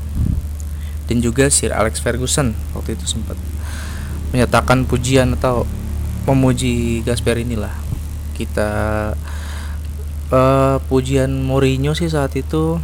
dan 1.10 1.18
juga 1.18 1.50
Sir 1.50 1.74
Alex 1.74 1.98
Ferguson 1.98 2.54
waktu 2.78 2.94
itu 2.94 3.02
sempat 3.02 3.34
menyatakan 4.30 4.86
pujian 4.86 5.34
atau 5.34 5.66
memuji 6.30 7.02
Gasperini 7.02 7.58
lah. 7.58 7.74
Kita 8.38 8.70
uh, 10.30 10.76
pujian 10.86 11.42
Mourinho 11.42 11.92
sih 11.98 12.06
saat 12.06 12.38
itu 12.38 12.78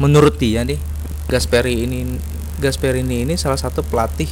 menurut 0.00 0.40
dia 0.40 0.64
nih 0.64 0.80
Gasperini 1.28 2.08
ini 2.08 2.16
Gasperini 2.58 3.28
ini 3.28 3.34
salah 3.36 3.60
satu 3.60 3.84
pelatih 3.84 4.28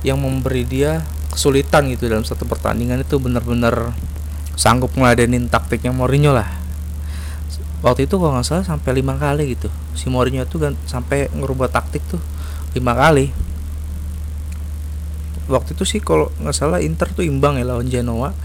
yang 0.00 0.16
memberi 0.16 0.64
dia 0.64 1.04
kesulitan 1.30 1.92
gitu 1.92 2.08
dalam 2.08 2.24
satu 2.24 2.48
pertandingan 2.48 3.04
itu 3.04 3.20
benar-benar 3.20 3.92
sanggup 4.56 4.96
ngeladenin 4.96 5.46
taktiknya 5.52 5.92
Mourinho 5.92 6.32
lah 6.32 6.59
waktu 7.80 8.04
itu 8.04 8.20
kalau 8.20 8.36
nggak 8.36 8.46
salah 8.46 8.64
sampai 8.64 8.90
lima 9.00 9.16
kali 9.16 9.56
gitu. 9.56 9.68
Si 9.96 10.12
Mourinho 10.12 10.44
tuh 10.44 10.68
kan 10.68 10.72
sampai 10.84 11.32
ngerubah 11.32 11.72
taktik 11.72 12.04
tuh 12.08 12.20
lima 12.76 12.92
kali. 12.92 13.32
Waktu 15.50 15.74
itu 15.74 15.84
sih 15.88 16.00
kalau 16.04 16.30
nggak 16.38 16.56
salah 16.56 16.78
Inter 16.84 17.10
tuh 17.10 17.24
imbang 17.24 17.56
ya 17.56 17.64
lawan 17.64 17.88
Genoa. 17.88 18.36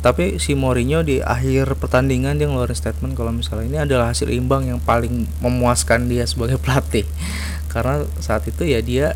Tapi 0.00 0.40
si 0.40 0.56
Mourinho 0.56 1.04
di 1.04 1.20
akhir 1.20 1.76
pertandingan 1.76 2.40
dia 2.40 2.48
ngeluarin 2.48 2.72
statement 2.72 3.12
kalau 3.12 3.36
misalnya 3.36 3.68
ini 3.68 3.78
adalah 3.84 4.16
hasil 4.16 4.32
imbang 4.32 4.64
yang 4.64 4.80
paling 4.80 5.28
memuaskan 5.44 6.08
dia 6.08 6.24
sebagai 6.24 6.56
pelatih. 6.64 7.04
Karena 7.68 8.08
saat 8.16 8.48
itu 8.48 8.64
ya 8.64 8.80
dia 8.80 9.12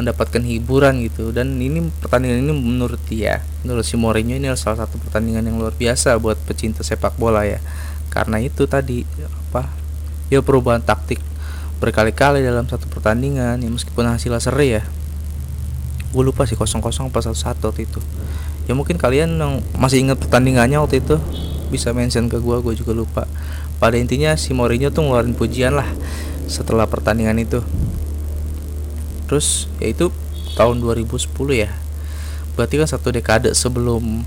mendapatkan 0.00 0.40
hiburan 0.40 1.04
gitu. 1.04 1.28
Dan 1.36 1.60
ini 1.60 1.92
pertandingan 2.00 2.40
ini 2.40 2.52
menurut 2.56 3.04
dia 3.04 3.44
menurut 3.60 3.84
si 3.84 4.00
Mourinho 4.00 4.32
ini 4.32 4.48
salah 4.56 4.88
satu 4.88 4.96
pertandingan 4.96 5.44
yang 5.44 5.60
luar 5.60 5.76
biasa 5.76 6.16
buat 6.16 6.40
pecinta 6.48 6.80
sepak 6.80 7.20
bola 7.20 7.44
ya 7.44 7.60
karena 8.12 8.36
itu 8.44 8.68
tadi 8.68 9.08
apa 9.24 9.72
ya 10.28 10.44
perubahan 10.44 10.84
taktik 10.84 11.16
berkali-kali 11.80 12.44
dalam 12.44 12.68
satu 12.68 12.86
pertandingan 12.92 13.56
ya 13.58 13.68
meskipun 13.72 14.04
hasilnya 14.04 14.38
seri 14.38 14.76
ya. 14.76 14.84
Gue 16.12 16.22
lupa 16.22 16.44
sih 16.44 16.54
kosong 16.54 16.84
kosong 16.84 17.08
pas 17.08 17.24
satu 17.24 17.34
satu 17.34 17.62
waktu 17.72 17.88
itu. 17.88 17.98
Ya 18.68 18.76
mungkin 18.76 19.00
kalian 19.00 19.40
yang 19.40 19.64
masih 19.80 20.04
ingat 20.04 20.20
pertandingannya 20.20 20.76
waktu 20.76 21.00
itu 21.00 21.16
bisa 21.72 21.90
mention 21.96 22.28
ke 22.28 22.36
gue 22.36 22.56
gue 22.60 22.74
juga 22.76 22.92
lupa. 22.92 23.24
Pada 23.80 23.96
intinya 23.98 24.36
si 24.38 24.54
Mourinho 24.54 24.92
tuh 24.94 25.08
ngeluarin 25.08 25.34
pujian 25.34 25.74
lah 25.74 25.88
setelah 26.46 26.86
pertandingan 26.86 27.40
itu. 27.40 27.64
Terus 29.26 29.66
yaitu 29.82 30.14
tahun 30.54 30.84
2010 30.84 31.32
ya. 31.56 31.72
Berarti 32.54 32.78
kan 32.78 32.86
satu 32.86 33.10
dekade 33.10 33.50
sebelum 33.56 34.22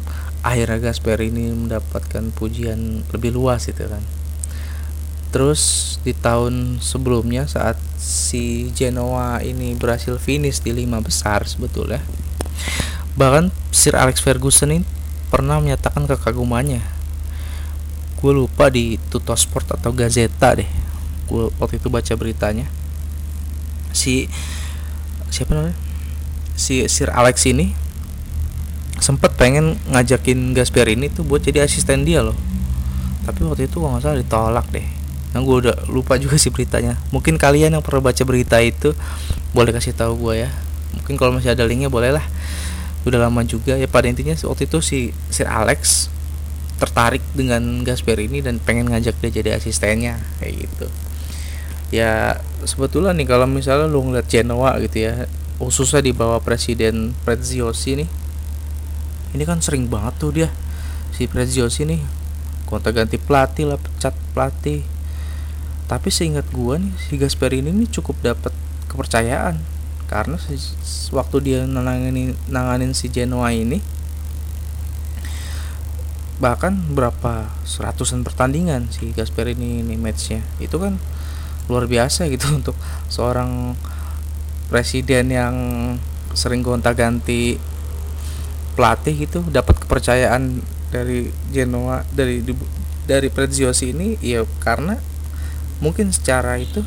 akhirnya 0.45 0.93
ini 1.25 1.49
mendapatkan 1.49 2.29
pujian 2.37 3.01
lebih 3.09 3.33
luas 3.33 3.65
itu 3.65 3.81
kan. 3.89 4.05
Terus 5.33 5.97
di 6.05 6.13
tahun 6.13 6.77
sebelumnya 6.79 7.49
saat 7.49 7.81
si 7.97 8.69
Genoa 8.77 9.41
ini 9.41 9.73
berhasil 9.73 10.21
finish 10.21 10.61
di 10.61 10.71
lima 10.71 11.01
besar 11.01 11.43
sebetulnya 11.49 11.99
bahkan 13.15 13.47
Sir 13.71 13.95
Alex 13.95 14.19
Ferguson 14.19 14.75
ini 14.75 14.83
pernah 15.31 15.59
menyatakan 15.59 16.03
kekagumannya. 16.07 16.83
Gue 18.19 18.31
lupa 18.31 18.67
di 18.71 18.99
Tutosport 19.11 19.75
atau 19.75 19.91
Gazeta 19.91 20.55
deh 20.55 20.67
gue 21.25 21.49
waktu 21.57 21.81
itu 21.81 21.89
baca 21.89 22.13
beritanya. 22.13 22.67
Si 23.95 24.29
siapa 25.31 25.57
namanya? 25.57 25.75
Si 26.55 26.85
Sir 26.85 27.09
Alex 27.11 27.47
ini 27.49 27.73
sempet 28.99 29.35
pengen 29.35 29.75
ngajakin 29.91 30.55
Gasperini 30.55 31.11
tuh 31.11 31.27
buat 31.27 31.43
jadi 31.43 31.63
asisten 31.67 32.07
dia 32.07 32.23
loh. 32.23 32.35
Tapi 33.25 33.41
waktu 33.43 33.67
itu 33.67 33.81
gue 33.81 33.89
nggak 33.89 34.03
salah 34.03 34.17
ditolak 34.19 34.67
deh. 34.71 34.85
Nah 35.35 35.39
gue 35.43 35.55
udah 35.67 35.75
lupa 35.91 36.15
juga 36.23 36.39
sih 36.39 36.53
beritanya. 36.53 36.95
Mungkin 37.11 37.35
kalian 37.35 37.75
yang 37.75 37.83
pernah 37.83 38.11
baca 38.11 38.23
berita 38.23 38.61
itu 38.63 38.95
boleh 39.51 39.71
kasih 39.75 39.95
tahu 39.95 40.29
gue 40.29 40.47
ya. 40.47 40.49
Mungkin 40.95 41.19
kalau 41.19 41.35
masih 41.35 41.51
ada 41.51 41.67
linknya 41.67 41.91
boleh 41.91 42.15
lah. 42.15 42.23
Udah 43.05 43.29
lama 43.29 43.45
juga 43.45 43.77
ya 43.77 43.85
pada 43.85 44.09
intinya 44.09 44.33
waktu 44.33 44.65
itu 44.65 44.81
si 44.81 44.99
Sir 45.29 45.45
Alex 45.45 46.09
tertarik 46.75 47.21
dengan 47.31 47.85
Gasperini 47.85 48.43
dan 48.43 48.59
pengen 48.59 48.91
ngajak 48.91 49.15
dia 49.21 49.31
jadi 49.43 49.49
asistennya 49.55 50.19
kayak 50.41 50.65
gitu. 50.65 50.87
Ya 51.93 52.41
sebetulnya 52.65 53.13
nih 53.13 53.29
kalau 53.29 53.45
misalnya 53.45 53.85
lu 53.85 54.01
ngeliat 54.01 54.25
Genoa 54.25 54.81
gitu 54.81 55.05
ya 55.05 55.29
khususnya 55.61 56.03
di 56.03 56.11
bawah 56.11 56.43
presiden 56.43 57.15
Preziosi 57.23 58.03
nih 58.03 58.09
ini 59.35 59.43
kan 59.43 59.59
sering 59.59 59.91
banget 59.91 60.15
tuh 60.17 60.31
dia 60.31 60.49
si 61.11 61.27
Preziosi 61.27 61.83
nih. 61.83 61.99
Kontak 62.65 62.97
ganti 62.97 63.19
pelatih 63.19 63.69
lah 63.69 63.77
pecat 63.77 64.15
pelatih. 64.31 64.81
Tapi 65.85 66.09
seingat 66.09 66.49
gua 66.49 66.81
nih 66.81 66.95
si 66.97 67.19
Gasperini 67.19 67.69
ini 67.69 67.85
cukup 67.85 68.17
dapat 68.23 68.55
kepercayaan. 68.89 69.59
Karena 70.07 70.39
waktu 71.13 71.37
dia 71.43 71.59
nanganin 71.67 72.33
nanganin 72.49 72.95
si 72.95 73.11
Genoa 73.11 73.51
ini 73.53 73.83
bahkan 76.35 76.75
berapa 76.91 77.47
seratusan 77.63 78.27
pertandingan 78.27 78.91
si 78.91 79.13
Gasperini 79.13 79.85
ini 79.85 79.95
matchnya. 79.99 80.41
Itu 80.57 80.81
kan 80.81 80.97
luar 81.69 81.85
biasa 81.85 82.31
gitu 82.31 82.49
untuk 82.59 82.75
seorang 83.11 83.77
presiden 84.67 85.29
yang 85.29 85.55
sering 86.35 86.65
gonta-ganti 86.65 87.55
pelatih 88.75 89.15
gitu 89.25 89.39
dapat 89.47 89.79
kepercayaan 89.81 90.59
dari 90.91 91.31
Genoa 91.49 92.03
dari 92.11 92.43
dari 93.07 93.27
Preziosi 93.31 93.95
ini 93.95 94.19
ya 94.19 94.43
karena 94.61 94.99
mungkin 95.79 96.11
secara 96.11 96.59
itu 96.59 96.83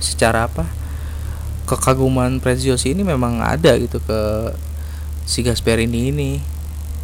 secara 0.00 0.48
apa 0.48 0.68
kekaguman 1.66 2.38
Preziosi 2.38 2.94
ini 2.94 3.02
memang 3.02 3.42
ada 3.42 3.74
gitu 3.76 3.98
ke 4.00 4.52
si 5.26 5.42
Gasperini 5.42 6.14
ini. 6.14 6.38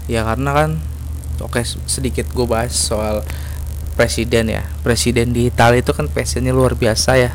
Ya 0.06 0.22
karena 0.22 0.54
kan 0.54 0.70
oke 1.42 1.62
sedikit 1.90 2.30
gue 2.30 2.46
bahas 2.46 2.72
soal 2.72 3.26
presiden 3.98 4.48
ya. 4.48 4.62
Presiden 4.86 5.34
di 5.34 5.50
Italia 5.50 5.82
itu 5.82 5.90
kan 5.90 6.06
passionnya 6.06 6.54
luar 6.54 6.78
biasa 6.78 7.18
ya. 7.18 7.34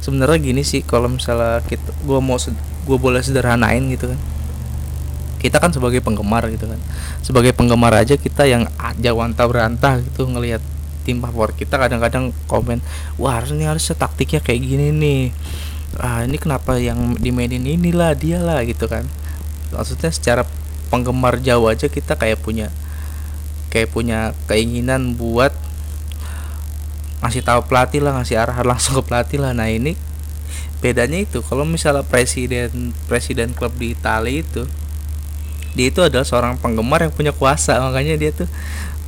Sebenarnya 0.00 0.40
gini 0.40 0.62
sih 0.64 0.80
kalau 0.80 1.12
misalnya 1.12 1.60
kita 1.68 1.92
gue 2.04 2.18
mau 2.24 2.40
gue 2.86 2.98
boleh 2.98 3.20
sederhanain 3.20 3.84
gitu 3.92 4.14
kan 4.14 4.20
kita 5.36 5.62
kan 5.62 5.70
sebagai 5.70 6.00
penggemar 6.02 6.48
gitu 6.50 6.66
kan. 6.66 6.80
Sebagai 7.22 7.52
penggemar 7.52 7.92
aja 7.94 8.16
kita 8.16 8.48
yang 8.48 8.66
jawanta 9.00 9.46
berantah 9.46 10.02
gitu 10.02 10.26
ngelihat 10.26 10.60
tim 11.06 11.22
favorit 11.22 11.54
kita 11.54 11.78
kadang-kadang 11.78 12.34
komen 12.50 12.82
wah 13.14 13.38
harusnya 13.38 13.70
harusnya 13.70 13.94
taktiknya 13.94 14.42
kayak 14.42 14.60
gini 14.60 14.90
nih. 14.90 15.22
Ah 16.02 16.26
ini 16.26 16.36
kenapa 16.36 16.76
yang 16.76 17.14
dimainin 17.16 17.62
inilah 17.62 18.12
dia 18.18 18.42
lah 18.42 18.60
gitu 18.66 18.90
kan. 18.90 19.06
Maksudnya 19.70 20.10
secara 20.10 20.42
penggemar 20.90 21.38
jauh 21.38 21.70
aja 21.70 21.86
kita 21.86 22.18
kayak 22.18 22.42
punya 22.42 22.74
kayak 23.70 23.90
punya 23.94 24.34
keinginan 24.50 25.14
buat 25.18 25.54
ngasih 27.22 27.42
tahu 27.42 27.66
pelatih 27.66 28.04
lah 28.04 28.18
ngasih 28.20 28.36
arahan 28.38 28.66
langsung 28.74 28.98
ke 28.98 29.02
pelatih 29.06 29.38
lah. 29.40 29.54
Nah 29.54 29.70
ini 29.70 29.94
bedanya 30.82 31.22
itu. 31.22 31.40
Kalau 31.40 31.62
misalnya 31.62 32.02
presiden 32.02 32.92
presiden 33.06 33.54
klub 33.56 33.74
di 33.78 33.94
Italia 33.94 34.42
itu 34.42 34.66
dia 35.76 35.92
itu 35.92 36.00
adalah 36.00 36.24
seorang 36.24 36.56
penggemar 36.56 37.04
yang 37.04 37.12
punya 37.12 37.36
kuasa 37.36 37.76
makanya 37.84 38.16
dia 38.16 38.32
tuh 38.32 38.48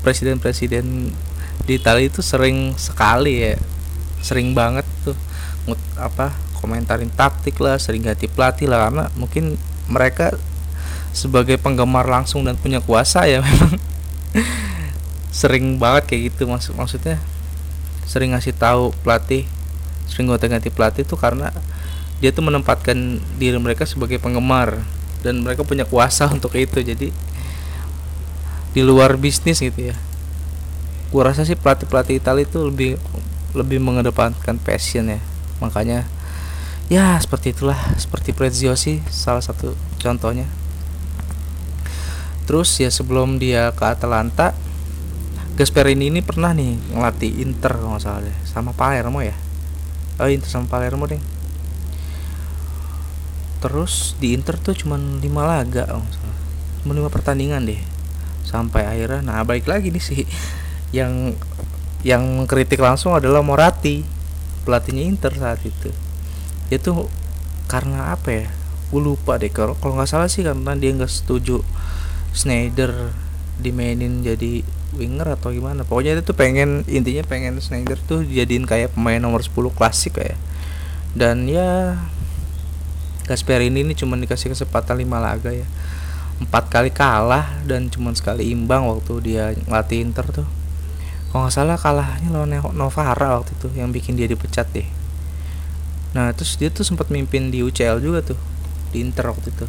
presiden-presiden 0.04 0.84
di 1.64 1.72
Italia 1.80 2.06
itu 2.06 2.20
sering 2.20 2.76
sekali 2.76 3.40
ya 3.40 3.56
sering 4.20 4.52
banget 4.52 4.84
tuh 5.02 5.16
apa 5.96 6.36
komentarin 6.60 7.08
taktik 7.08 7.56
lah 7.64 7.80
sering 7.80 8.04
ganti 8.04 8.28
pelatih 8.28 8.68
lah 8.68 8.88
karena 8.88 9.04
mungkin 9.16 9.56
mereka 9.88 10.36
sebagai 11.16 11.56
penggemar 11.56 12.04
langsung 12.04 12.44
dan 12.44 12.60
punya 12.60 12.84
kuasa 12.84 13.24
ya 13.24 13.40
memang 13.46 13.80
sering 15.32 15.80
banget 15.80 16.04
kayak 16.10 16.22
gitu 16.34 16.50
maksud 16.50 16.76
maksudnya 16.76 17.16
sering 18.04 18.36
ngasih 18.36 18.52
tahu 18.56 18.92
pelatih 19.04 19.48
sering 20.08 20.28
gonta 20.28 20.48
ganti 20.48 20.72
pelatih 20.72 21.04
tuh 21.04 21.20
karena 21.20 21.52
dia 22.18 22.34
tuh 22.34 22.42
menempatkan 22.42 23.22
diri 23.38 23.56
mereka 23.60 23.86
sebagai 23.86 24.18
penggemar 24.18 24.82
dan 25.24 25.42
mereka 25.42 25.66
punya 25.66 25.84
kuasa 25.88 26.28
untuk 26.36 26.54
itu. 26.54 26.80
Jadi 26.80 27.10
di 28.72 28.82
luar 28.84 29.16
bisnis 29.16 29.64
gitu 29.64 29.90
ya 29.90 29.96
gua 31.08 31.32
rasa 31.32 31.44
sih 31.48 31.56
pelatih 31.56 31.88
pelatih 31.88 32.20
Italia 32.20 32.44
itu 32.44 32.60
lebih 32.68 33.00
lebih 33.56 33.80
mengedepankan 33.80 34.60
passion 34.60 35.08
ya. 35.08 35.20
Makanya 35.58 36.04
ya 36.92 37.16
seperti 37.16 37.56
itulah 37.56 37.76
seperti 37.96 38.36
Preziosi 38.36 39.00
salah 39.08 39.40
satu 39.40 39.72
contohnya. 39.96 40.44
Terus 42.44 42.68
ya 42.80 42.88
sebelum 42.92 43.36
dia 43.36 43.72
ke 43.76 43.84
Atalanta 43.84 44.56
Gasperini 45.58 46.06
ini 46.08 46.20
pernah 46.22 46.54
nih 46.54 46.78
ngelatih 46.94 47.42
Inter 47.42 47.76
kalau 47.76 47.96
nggak 47.96 48.04
salah 48.04 48.22
deh 48.22 48.36
sama 48.46 48.70
Palermo 48.76 49.20
ya? 49.24 49.34
Oh 50.20 50.28
Inter 50.30 50.48
sama 50.48 50.70
Palermo 50.70 51.08
deh 51.08 51.18
terus 53.58 54.14
di 54.22 54.34
Inter 54.34 54.54
tuh 54.58 54.74
cuman 54.74 55.18
lima 55.18 55.42
laga 55.46 55.98
cuma 56.82 56.92
lima 56.94 57.10
pertandingan 57.10 57.66
deh. 57.66 57.80
Sampai 58.46 58.88
akhirnya 58.88 59.20
nah 59.20 59.44
balik 59.44 59.68
lagi 59.68 59.92
nih 59.92 60.02
sih 60.02 60.22
yang 60.98 61.36
yang 62.06 62.46
kritik 62.46 62.78
langsung 62.78 63.12
adalah 63.12 63.42
Moratti 63.42 64.06
pelatihnya 64.62 65.04
Inter 65.04 65.32
saat 65.34 65.60
itu. 65.66 65.90
Dia 66.70 66.78
tuh 66.78 67.10
karena 67.66 68.14
apa 68.14 68.28
ya? 68.30 68.46
Gue 68.88 69.04
lupa 69.04 69.36
deh 69.36 69.52
kalau 69.52 69.76
kalau 69.76 70.00
nggak 70.00 70.08
salah 70.08 70.30
sih 70.30 70.46
karena 70.46 70.72
dia 70.78 70.94
nggak 70.94 71.10
setuju 71.10 71.60
Schneider 72.32 73.12
dimainin 73.58 74.22
jadi 74.22 74.62
winger 74.96 75.34
atau 75.36 75.52
gimana. 75.52 75.84
Pokoknya 75.84 76.16
itu 76.16 76.22
tuh 76.24 76.36
pengen 76.38 76.86
intinya 76.88 77.26
pengen 77.26 77.58
Schneider 77.60 77.98
tuh 78.06 78.24
jadiin 78.24 78.64
kayak 78.64 78.94
pemain 78.96 79.20
nomor 79.20 79.44
10 79.44 79.52
klasik 79.74 80.16
kayak 80.22 80.38
dan 81.16 81.48
ya 81.48 81.96
Gasperini 83.28 83.84
ini 83.84 83.92
cuma 83.92 84.16
dikasih 84.16 84.56
kesempatan 84.56 84.96
lima 84.96 85.20
laga 85.20 85.52
ya. 85.52 85.68
Empat 86.40 86.72
kali 86.72 86.88
kalah 86.88 87.60
dan 87.68 87.92
cuma 87.92 88.16
sekali 88.16 88.48
imbang 88.48 88.88
waktu 88.88 89.12
dia 89.20 89.52
ngelatih 89.68 90.00
Inter 90.00 90.24
tuh. 90.32 90.48
Kalau 91.28 91.44
nggak 91.44 91.52
salah 91.52 91.76
kalahnya 91.76 92.32
lawan 92.32 92.56
Novara 92.72 93.36
waktu 93.36 93.52
itu 93.52 93.68
yang 93.76 93.92
bikin 93.92 94.16
dia 94.16 94.24
dipecat 94.24 94.64
deh. 94.72 94.88
Nah 96.16 96.32
terus 96.32 96.56
dia 96.56 96.72
tuh 96.72 96.88
sempat 96.88 97.12
mimpin 97.12 97.52
di 97.52 97.60
UCL 97.60 98.00
juga 98.00 98.24
tuh 98.32 98.40
di 98.96 99.04
Inter 99.04 99.28
waktu 99.28 99.52
itu. 99.52 99.68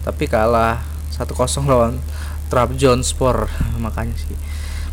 Tapi 0.00 0.24
kalah 0.24 0.80
1-0 1.12 1.28
lawan 1.68 2.00
Trabzonspor 2.48 3.52
makanya 3.84 4.16
sih. 4.16 4.32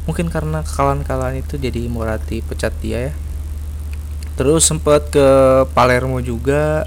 Mungkin 0.03 0.27
karena 0.27 0.67
kekalahan-kekalahan 0.67 1.39
itu 1.39 1.55
jadi 1.55 1.87
Morati 1.87 2.43
pecat 2.43 2.75
dia 2.83 3.07
ya. 3.07 3.13
Terus 4.35 4.67
sempat 4.67 5.13
ke 5.13 5.27
Palermo 5.71 6.19
juga 6.19 6.83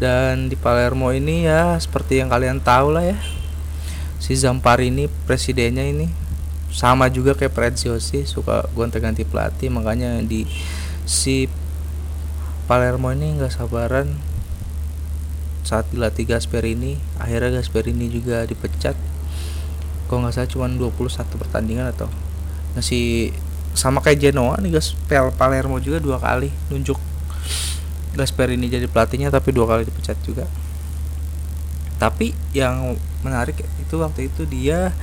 dan 0.00 0.50
di 0.50 0.56
Palermo 0.58 1.14
ini 1.14 1.46
ya 1.46 1.78
seperti 1.78 2.18
yang 2.18 2.28
kalian 2.28 2.58
tahu 2.58 2.94
lah 2.94 3.14
ya 3.14 3.18
si 4.24 4.32
Zampari 4.34 4.88
ini 4.88 5.04
presidennya 5.28 5.84
ini 5.84 6.24
sama 6.74 7.06
juga 7.06 7.38
kayak 7.38 7.54
Preziosi 7.54 8.26
suka 8.26 8.66
gonta-ganti 8.74 9.22
pelatih. 9.22 9.70
Makanya 9.70 10.18
di 10.26 10.42
si 11.06 11.46
Palermo 12.66 13.14
ini 13.14 13.38
nggak 13.38 13.54
sabaran. 13.54 14.10
Saat 15.64 15.88
dilatih 15.94 16.28
Gasperini 16.28 16.98
akhirnya 17.16 17.62
Gasperini 17.62 18.10
juga 18.10 18.42
dipecat. 18.44 18.98
Kalau 20.10 20.26
nggak 20.26 20.34
salah 20.34 20.50
cuma 20.50 20.66
21 20.68 21.40
pertandingan 21.40 21.88
atau 21.94 22.10
masih 22.74 23.32
sama 23.72 24.02
kayak 24.02 24.30
Genoa 24.30 24.58
nih 24.60 24.76
Gas 24.76 24.98
Palermo 25.38 25.78
juga 25.78 26.02
dua 26.02 26.18
kali 26.18 26.50
nunjuk 26.68 26.98
Gasperini 28.14 28.70
jadi 28.70 28.86
pelatihnya 28.86 29.28
tapi 29.28 29.50
dua 29.50 29.66
kali 29.66 29.82
dipecat 29.84 30.18
juga. 30.22 30.46
Tapi 31.98 32.34
yang 32.54 32.94
menarik 33.22 33.62
itu 33.80 33.94
waktu 33.98 34.30
itu 34.30 34.46
dia 34.46 34.94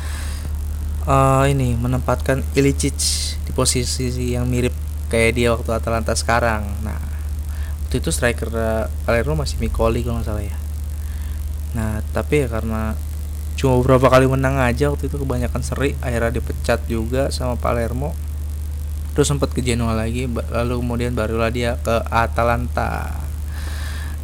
uh, 1.06 1.44
ini 1.48 1.76
menempatkan 1.76 2.44
Ilicic 2.56 2.98
di 3.44 3.52
posisi 3.52 4.10
yang 4.34 4.48
mirip 4.48 4.74
kayak 5.12 5.32
dia 5.36 5.52
waktu 5.52 5.72
Atalanta 5.76 6.16
sekarang. 6.16 6.64
Nah 6.84 7.00
waktu 7.86 8.00
itu 8.00 8.10
striker 8.10 8.48
Palermo 9.04 9.36
masih 9.44 9.60
Mikoli 9.60 10.08
kalau 10.08 10.20
nggak 10.20 10.28
salah 10.28 10.44
ya. 10.44 10.58
Nah 11.76 12.00
tapi 12.16 12.44
ya 12.44 12.48
karena 12.48 12.96
cuma 13.60 13.78
beberapa 13.78 14.08
kali 14.10 14.26
menang 14.26 14.58
aja 14.58 14.90
waktu 14.90 15.12
itu 15.12 15.22
kebanyakan 15.22 15.62
seri 15.62 15.94
akhirnya 16.02 16.42
dipecat 16.42 16.82
juga 16.88 17.30
sama 17.30 17.60
Palermo 17.60 18.31
terus 19.12 19.28
sempat 19.28 19.52
ke 19.52 19.60
Genoa 19.60 19.92
lagi 19.92 20.28
lalu 20.28 20.80
kemudian 20.80 21.12
barulah 21.12 21.52
dia 21.52 21.76
ke 21.80 22.04
Atalanta. 22.08 23.12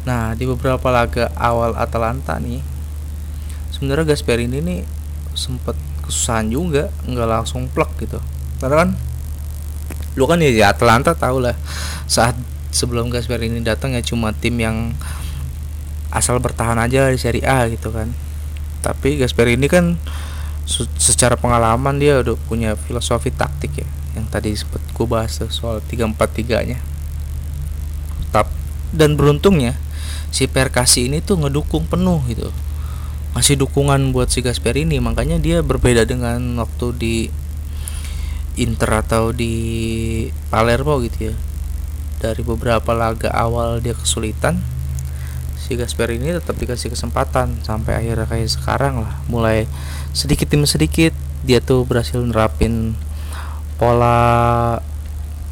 Nah 0.08 0.32
di 0.32 0.48
beberapa 0.48 0.88
laga 0.88 1.28
awal 1.36 1.76
Atalanta 1.76 2.40
nih 2.40 2.64
sebenarnya 3.72 4.16
Gasperini 4.16 4.64
ini 4.64 4.76
sempat 5.36 5.76
kesusahan 6.08 6.48
juga 6.48 6.88
nggak 7.04 7.28
langsung 7.28 7.68
plek 7.68 8.08
gitu. 8.08 8.18
Karena 8.58 8.88
kan 8.88 8.90
lu 10.16 10.24
kan 10.24 10.40
ya 10.40 10.50
di 10.50 10.62
Atalanta 10.64 11.12
tau 11.12 11.38
lah 11.38 11.54
saat 12.08 12.34
sebelum 12.72 13.12
Gasperini 13.12 13.60
datang 13.60 13.92
ya 13.92 14.00
cuma 14.00 14.32
tim 14.32 14.56
yang 14.56 14.96
asal 16.08 16.40
bertahan 16.40 16.80
aja 16.80 17.12
di 17.12 17.20
Serie 17.20 17.44
A 17.44 17.68
gitu 17.68 17.92
kan. 17.92 18.08
Tapi 18.80 19.20
Gasperini 19.20 19.68
kan 19.68 20.00
secara 20.96 21.36
pengalaman 21.36 22.00
dia 22.00 22.20
udah 22.24 22.36
punya 22.48 22.76
filosofi 22.76 23.32
taktik 23.32 23.84
ya 23.84 23.88
yang 24.18 24.26
tadi 24.26 24.52
sempat 24.58 24.82
gue 24.82 25.06
bahas 25.06 25.38
tuh 25.38 25.48
soal 25.48 25.78
343 25.86 26.68
nya 26.74 26.78
Tap, 28.34 28.50
dan 28.92 29.16
beruntungnya 29.16 29.78
si 30.28 30.44
Perkasi 30.44 31.08
ini 31.08 31.24
tuh 31.24 31.40
ngedukung 31.40 31.88
penuh 31.88 32.20
gitu. 32.28 32.52
Masih 33.32 33.56
dukungan 33.56 34.12
buat 34.12 34.28
si 34.28 34.44
Gasperini 34.44 35.00
makanya 35.00 35.40
dia 35.40 35.64
berbeda 35.64 36.04
dengan 36.04 36.60
waktu 36.60 36.86
di 36.96 37.16
Inter 38.58 39.06
atau 39.06 39.30
di 39.30 39.54
Palermo 40.50 40.98
gitu 41.06 41.32
ya. 41.32 41.34
Dari 42.18 42.42
beberapa 42.42 42.90
laga 42.92 43.30
awal 43.30 43.78
dia 43.78 43.94
kesulitan 43.94 44.58
si 45.54 45.78
Gasperini 45.78 46.34
tetap 46.34 46.58
dikasih 46.58 46.92
kesempatan 46.92 47.62
sampai 47.62 48.02
akhirnya 48.02 48.26
kayak 48.26 48.50
sekarang 48.50 49.06
lah. 49.06 49.22
Mulai 49.30 49.70
sedikit 50.12 50.50
demi 50.50 50.66
sedikit 50.66 51.14
dia 51.46 51.62
tuh 51.62 51.86
berhasil 51.86 52.18
nerapin 52.18 52.98
pola 53.78 54.76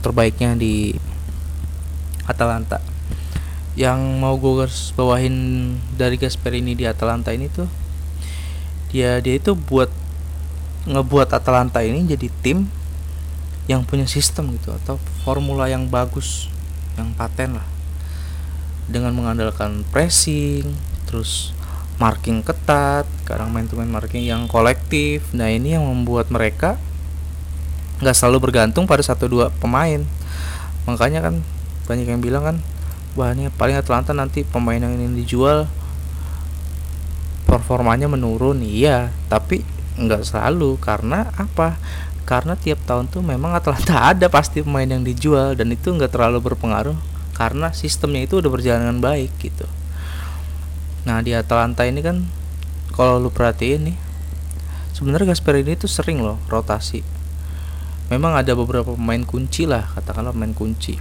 terbaiknya 0.02 0.58
di 0.58 0.92
Atalanta. 2.26 2.82
Yang 3.78 4.00
mau 4.18 4.34
gue 4.34 4.66
garis 4.66 4.90
bawahin 4.92 5.34
dari 5.94 6.18
Gasperini 6.18 6.74
di 6.74 6.84
Atalanta 6.84 7.30
ini 7.30 7.46
tuh 7.46 7.70
dia 8.90 9.18
dia 9.22 9.38
itu 9.38 9.54
buat 9.54 9.90
ngebuat 10.86 11.34
Atalanta 11.34 11.82
ini 11.82 12.06
jadi 12.06 12.30
tim 12.42 12.66
yang 13.66 13.82
punya 13.82 14.06
sistem 14.06 14.54
gitu 14.54 14.70
atau 14.70 14.98
formula 15.26 15.66
yang 15.66 15.86
bagus 15.86 16.50
yang 16.98 17.14
paten 17.14 17.58
lah. 17.62 17.66
Dengan 18.86 19.14
mengandalkan 19.14 19.82
pressing 19.90 20.66
terus 21.06 21.54
marking 21.98 22.42
ketat 22.42 23.06
kadang 23.26 23.50
main 23.54 23.66
to 23.66 23.78
main 23.78 23.90
marking 23.90 24.22
yang 24.26 24.50
kolektif. 24.50 25.26
Nah 25.30 25.50
ini 25.50 25.78
yang 25.78 25.86
membuat 25.86 26.30
mereka 26.30 26.78
nggak 27.96 28.16
selalu 28.16 28.50
bergantung 28.50 28.84
pada 28.84 29.00
satu 29.00 29.28
dua 29.28 29.48
pemain. 29.62 30.04
Makanya 30.84 31.24
kan 31.24 31.40
banyak 31.88 32.06
yang 32.06 32.20
bilang 32.20 32.44
kan 32.44 32.56
wah 33.16 33.32
ini 33.32 33.48
paling 33.48 33.78
Atlanta 33.78 34.12
nanti 34.12 34.44
pemain 34.44 34.76
yang 34.76 34.92
ini 34.96 35.24
dijual 35.24 35.64
performanya 37.48 38.10
menurun. 38.10 38.60
Iya 38.60 39.08
tapi 39.32 39.64
nggak 39.96 40.22
selalu. 40.28 40.76
Karena 40.76 41.32
apa? 41.40 41.80
Karena 42.26 42.58
tiap 42.58 42.82
tahun 42.84 43.08
tuh 43.08 43.24
memang 43.24 43.56
Atlanta 43.56 44.02
ada 44.12 44.28
pasti 44.28 44.60
pemain 44.60 44.86
yang 44.86 45.06
dijual 45.06 45.56
dan 45.56 45.72
itu 45.72 45.88
nggak 45.94 46.12
terlalu 46.12 46.52
berpengaruh 46.52 46.96
karena 47.36 47.68
sistemnya 47.72 48.24
itu 48.24 48.40
udah 48.40 48.50
berjalan 48.52 48.80
dengan 48.84 49.00
baik 49.00 49.32
gitu. 49.40 49.64
Nah 51.08 51.22
di 51.24 51.32
Atlanta 51.32 51.86
ini 51.88 52.00
kan 52.04 52.26
kalau 52.92 53.20
lu 53.20 53.28
perhatiin 53.28 53.92
nih 53.92 53.96
sebenarnya 54.96 55.36
Gasperini 55.36 55.76
itu 55.76 55.84
sering 55.84 56.24
loh 56.24 56.40
rotasi 56.48 57.15
memang 58.12 58.38
ada 58.38 58.52
beberapa 58.54 58.94
pemain 58.94 59.22
kunci 59.22 59.66
lah 59.66 59.86
katakanlah 59.94 60.32
pemain 60.32 60.54
kunci. 60.54 60.98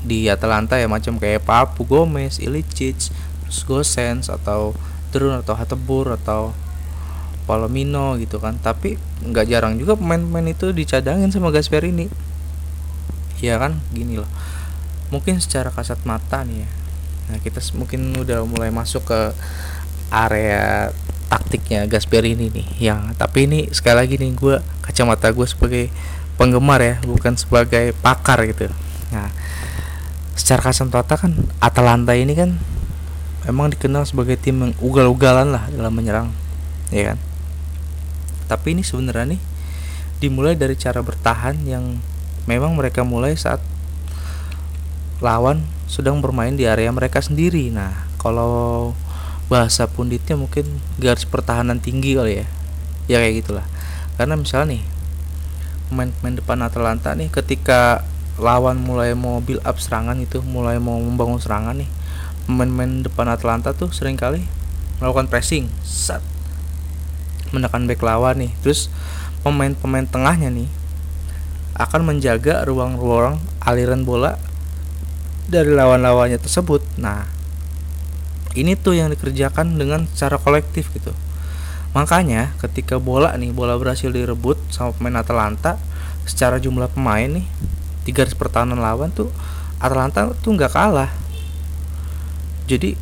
Di 0.00 0.32
Atalanta 0.32 0.80
ya 0.80 0.88
macam 0.88 1.20
kayak 1.20 1.44
Papu 1.44 1.84
Gomez, 1.84 2.40
Ilicic, 2.40 3.12
terus 3.44 3.60
Gosens 3.68 4.32
atau 4.32 4.72
Drun 5.12 5.44
atau 5.44 5.52
Hatebur 5.58 6.16
atau 6.16 6.56
Palomino 7.44 8.16
gitu 8.16 8.40
kan. 8.40 8.56
Tapi 8.56 8.96
nggak 9.26 9.46
jarang 9.48 9.76
juga 9.76 9.96
pemain-pemain 9.98 10.48
itu 10.48 10.72
dicadangin 10.72 11.28
sama 11.28 11.52
Gasperini. 11.52 12.08
Ya 13.44 13.60
kan? 13.60 13.80
Gini 13.92 14.16
loh 14.16 14.28
mungkin 15.10 15.42
secara 15.42 15.74
kasat 15.74 16.00
mata 16.06 16.46
nih 16.46 16.64
ya. 16.64 16.70
Nah 17.30 17.38
kita 17.42 17.58
mungkin 17.74 18.14
udah 18.14 18.46
mulai 18.46 18.70
masuk 18.70 19.10
ke 19.10 19.20
area 20.10 20.94
taktiknya 21.30 21.86
Gasperini 21.86 22.50
nih. 22.50 22.90
Yang 22.90 23.14
tapi 23.14 23.46
ini 23.46 23.70
sekali 23.70 23.96
lagi 24.02 24.14
nih 24.18 24.34
gue 24.34 24.58
kacamata 24.82 25.30
gue 25.30 25.46
sebagai 25.46 25.86
penggemar 26.34 26.82
ya 26.82 26.98
bukan 27.06 27.38
sebagai 27.38 27.94
pakar 28.02 28.42
gitu. 28.50 28.66
Nah 29.14 29.30
secara 30.34 30.72
kasat 30.72 30.90
mata 30.90 31.14
kan 31.14 31.36
Atalanta 31.62 32.16
ini 32.18 32.34
kan 32.34 32.58
emang 33.46 33.70
dikenal 33.70 34.02
sebagai 34.04 34.34
tim 34.34 34.58
yang 34.58 34.72
ugal-ugalan 34.82 35.54
lah 35.54 35.70
dalam 35.70 35.94
menyerang 35.94 36.34
ya 36.90 37.14
kan? 37.14 37.18
Tapi 38.50 38.74
ini 38.74 38.82
sebenarnya 38.82 39.38
nih 39.38 39.40
dimulai 40.18 40.58
dari 40.58 40.74
cara 40.74 41.00
bertahan 41.00 41.62
yang 41.64 42.02
memang 42.50 42.74
mereka 42.74 43.06
mulai 43.06 43.38
saat 43.38 43.62
lawan 45.22 45.62
sedang 45.86 46.18
bermain 46.18 46.58
di 46.58 46.66
area 46.66 46.90
mereka 46.90 47.22
sendiri. 47.22 47.70
Nah 47.70 48.10
kalau 48.18 48.90
bahasa 49.50 49.90
punditnya 49.90 50.38
mungkin 50.38 50.78
garis 51.02 51.26
pertahanan 51.26 51.82
tinggi 51.82 52.14
kali 52.14 52.40
ya. 52.40 52.46
Ya 53.10 53.16
kayak 53.18 53.42
gitulah. 53.42 53.66
Karena 54.14 54.38
misalnya 54.38 54.78
nih 54.78 54.82
pemain-pemain 55.90 56.38
depan 56.38 56.58
Atalanta 56.62 57.10
nih 57.18 57.26
ketika 57.34 58.06
lawan 58.38 58.78
mulai 58.78 59.12
mau 59.18 59.42
build 59.42 59.60
up 59.66 59.82
serangan 59.82 60.14
itu 60.22 60.38
mulai 60.40 60.78
mau 60.78 60.96
membangun 61.02 61.42
serangan 61.42 61.76
nih 61.76 61.90
pemain-pemain 62.46 63.02
depan 63.02 63.26
Atalanta 63.26 63.74
tuh 63.74 63.90
sering 63.90 64.14
kali 64.14 64.46
melakukan 65.02 65.26
pressing 65.26 65.66
saat 65.82 66.22
menekan 67.50 67.90
back 67.90 67.98
lawan 68.06 68.38
nih. 68.38 68.54
Terus 68.62 68.86
pemain-pemain 69.42 70.06
tengahnya 70.06 70.54
nih 70.54 70.70
akan 71.74 72.06
menjaga 72.06 72.62
ruang-ruang 72.68 73.42
aliran 73.58 74.06
bola 74.06 74.38
dari 75.50 75.74
lawan-lawannya 75.74 76.38
tersebut. 76.38 76.84
Nah 77.02 77.39
ini 78.58 78.74
tuh 78.74 78.98
yang 78.98 79.10
dikerjakan 79.14 79.78
dengan 79.78 80.10
cara 80.14 80.36
kolektif 80.40 80.90
gitu. 80.90 81.14
Makanya 81.90 82.54
ketika 82.62 83.02
bola 83.02 83.34
nih 83.34 83.50
bola 83.50 83.74
berhasil 83.74 84.10
direbut 84.10 84.58
sama 84.70 84.94
pemain 84.94 85.22
Atalanta 85.22 85.78
secara 86.26 86.62
jumlah 86.62 86.90
pemain 86.94 87.26
nih 87.26 87.46
tiga 88.06 88.22
garis 88.22 88.38
pertahanan 88.38 88.78
lawan 88.78 89.10
tuh 89.10 89.30
Atalanta 89.82 90.30
tuh 90.38 90.54
nggak 90.54 90.70
kalah. 90.70 91.10
Jadi 92.70 92.94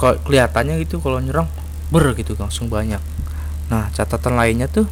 kelihatannya 0.00 0.80
gitu 0.80 1.04
kalau 1.04 1.20
nyerang 1.20 1.48
ber 1.92 2.16
gitu 2.16 2.32
langsung 2.40 2.72
banyak. 2.72 3.00
Nah 3.68 3.92
catatan 3.92 4.36
lainnya 4.40 4.68
tuh 4.68 4.88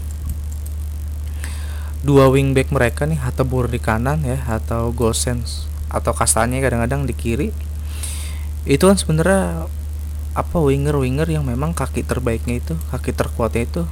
dua 2.05 2.31
wingback 2.31 2.71
mereka 2.71 3.09
nih 3.09 3.18
Hatebur 3.18 3.66
di 3.66 3.81
kanan 3.83 4.23
ya 4.23 4.38
atau 4.47 4.92
Gosens 4.92 5.66
atau 5.88 6.12
Kastanya 6.12 6.61
kadang-kadang 6.61 7.09
di 7.09 7.16
kiri 7.16 7.49
itu 8.68 8.85
kan 8.85 9.01
sebenarnya 9.01 9.66
apa 10.38 10.62
winger 10.62 10.94
winger 10.94 11.27
yang 11.27 11.42
memang 11.42 11.74
kaki 11.74 12.07
terbaiknya 12.07 12.62
itu 12.62 12.79
kaki 12.94 13.11
terkuatnya 13.11 13.66
itu 13.66 13.83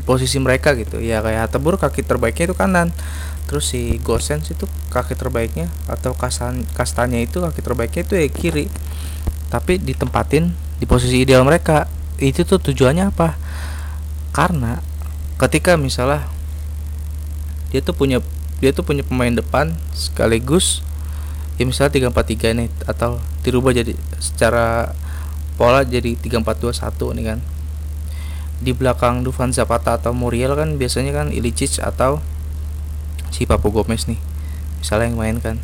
di 0.00 0.02
posisi 0.08 0.40
mereka 0.40 0.72
gitu. 0.72 0.96
Ya 0.96 1.20
kayak 1.20 1.52
Hatebur 1.52 1.76
kaki 1.76 2.00
terbaiknya 2.00 2.48
itu 2.48 2.56
kanan. 2.56 2.88
Terus 3.44 3.68
si 3.68 4.00
Gosens 4.00 4.48
itu 4.48 4.64
kaki 4.88 5.12
terbaiknya 5.12 5.68
atau 5.92 6.16
Kastan 6.16 6.64
Kastanya 6.72 7.20
itu 7.20 7.44
kaki 7.44 7.60
terbaiknya 7.60 8.00
itu 8.08 8.14
ya 8.16 8.26
kiri. 8.32 8.66
Tapi 9.52 9.76
ditempatin 9.76 10.56
di 10.80 10.88
posisi 10.88 11.20
ideal 11.20 11.44
mereka. 11.44 11.84
Itu 12.16 12.48
tuh 12.48 12.56
tujuannya 12.56 13.12
apa? 13.12 13.36
Karena 14.32 14.80
ketika 15.36 15.76
misalnya 15.76 16.24
dia 17.68 17.84
tuh 17.84 17.92
punya 17.92 18.24
dia 18.60 18.72
tuh 18.72 18.84
punya 18.84 19.00
pemain 19.04 19.32
depan 19.32 19.72
sekaligus 19.96 20.84
ya 21.56 21.64
misalnya 21.64 22.12
343 22.12 22.56
nih 22.60 22.68
atau 22.84 23.16
dirubah 23.40 23.72
jadi 23.72 23.96
secara 24.20 24.92
pola 25.60 25.84
jadi 25.84 26.16
3421 26.16 27.20
nih 27.20 27.24
kan. 27.36 27.38
Di 28.64 28.72
belakang 28.72 29.20
Dufan 29.20 29.52
Zapata 29.52 30.00
atau 30.00 30.16
Muriel 30.16 30.56
kan 30.56 30.80
biasanya 30.80 31.12
kan 31.12 31.28
Ilicic 31.28 31.84
atau 31.84 32.24
si 33.28 33.44
Papu 33.44 33.68
Gomez 33.68 34.08
nih. 34.08 34.16
Misalnya 34.80 35.12
yang 35.12 35.20
main 35.20 35.36
kan. 35.36 35.60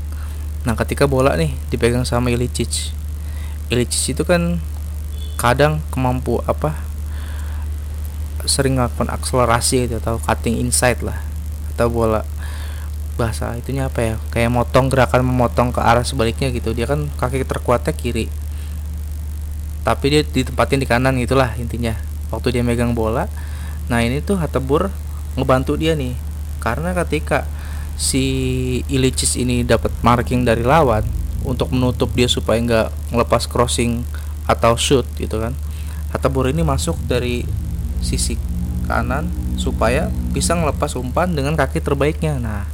Nah 0.68 0.76
ketika 0.76 1.08
bola 1.08 1.32
nih 1.40 1.56
dipegang 1.72 2.04
sama 2.04 2.28
Ilicic. 2.28 2.92
Ilicic 3.72 4.12
itu 4.12 4.22
kan 4.28 4.60
kadang 5.40 5.80
kemampu 5.88 6.44
apa 6.44 6.76
sering 8.44 8.76
ngelakukan 8.76 9.08
akselerasi 9.08 9.88
gitu 9.88 9.96
atau 9.96 10.20
cutting 10.20 10.60
inside 10.60 11.00
lah 11.00 11.24
atau 11.72 11.88
bola 11.88 12.20
bahasa 13.16 13.56
itunya 13.56 13.88
apa 13.88 14.00
ya? 14.04 14.14
Kayak 14.28 14.52
motong 14.52 14.92
gerakan 14.92 15.24
memotong 15.24 15.72
ke 15.72 15.80
arah 15.80 16.04
sebaliknya 16.04 16.52
gitu. 16.52 16.76
Dia 16.76 16.84
kan 16.84 17.08
kaki 17.16 17.48
terkuatnya 17.48 17.96
kiri 17.96 18.28
tapi 19.86 20.10
dia 20.10 20.26
ditempatin 20.26 20.82
di 20.82 20.86
kanan 20.90 21.14
gitulah 21.22 21.54
intinya. 21.54 21.94
Waktu 22.34 22.58
dia 22.58 22.66
megang 22.66 22.90
bola 22.90 23.30
nah 23.86 24.02
ini 24.02 24.18
tuh 24.18 24.34
Hatebur 24.34 24.90
ngebantu 25.38 25.78
dia 25.78 25.94
nih. 25.94 26.18
Karena 26.58 26.90
ketika 26.90 27.46
si 27.94 28.24
Ilicic 28.90 29.38
ini 29.38 29.62
dapat 29.62 29.94
marking 30.02 30.42
dari 30.42 30.66
lawan 30.66 31.06
untuk 31.46 31.70
menutup 31.70 32.10
dia 32.18 32.26
supaya 32.26 32.58
nggak 32.58 33.14
ngelepas 33.14 33.46
crossing 33.46 34.02
atau 34.50 34.74
shoot 34.74 35.06
gitu 35.18 35.38
kan 35.38 35.54
Hatebur 36.10 36.50
ini 36.50 36.66
masuk 36.66 36.98
dari 37.06 37.46
sisi 38.02 38.34
kanan 38.90 39.30
supaya 39.54 40.10
bisa 40.30 40.54
ngelepas 40.54 40.94
umpan 40.94 41.32
dengan 41.34 41.54
kaki 41.58 41.82
terbaiknya. 41.82 42.38
Nah 42.38 42.66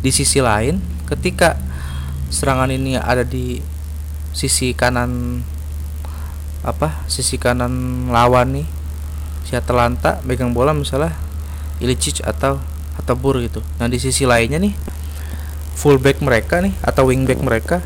di 0.00 0.08
sisi 0.12 0.40
lain 0.40 0.80
ketika 1.08 1.56
serangan 2.28 2.68
ini 2.72 2.96
ada 3.00 3.24
di 3.24 3.58
sisi 4.36 4.76
kanan 4.76 5.40
apa 6.66 7.06
sisi 7.06 7.38
kanan 7.38 8.06
lawan 8.10 8.58
nih 8.58 8.66
si 9.46 9.54
Atalanta 9.54 10.18
megang 10.26 10.50
bola 10.50 10.74
misalnya 10.74 11.14
Ilicic 11.78 12.26
atau 12.26 12.58
atau 12.98 13.14
Bur 13.14 13.38
gitu. 13.38 13.62
Nah 13.78 13.86
di 13.86 14.02
sisi 14.02 14.26
lainnya 14.26 14.58
nih 14.58 14.74
fullback 15.78 16.18
mereka 16.18 16.58
nih 16.58 16.74
atau 16.82 17.06
wingback 17.06 17.38
mereka 17.38 17.78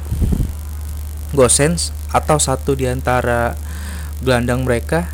Gosens 1.37 1.93
atau 2.11 2.41
satu 2.41 2.73
di 2.75 2.89
antara 2.89 3.55
gelandang 4.25 4.65
mereka 4.65 5.07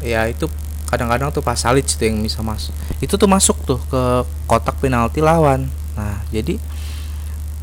ya 0.00 0.24
itu 0.30 0.48
kadang-kadang 0.88 1.28
tuh 1.34 1.44
pas 1.44 1.58
Salic 1.58 1.90
itu 1.90 2.02
yang 2.06 2.22
bisa 2.24 2.40
masuk 2.40 2.72
itu 3.00 3.16
tuh 3.16 3.28
masuk 3.28 3.56
tuh 3.64 3.80
ke 3.88 4.02
kotak 4.44 4.76
penalti 4.76 5.24
lawan. 5.24 5.72
Nah, 5.96 6.20
jadi 6.28 6.60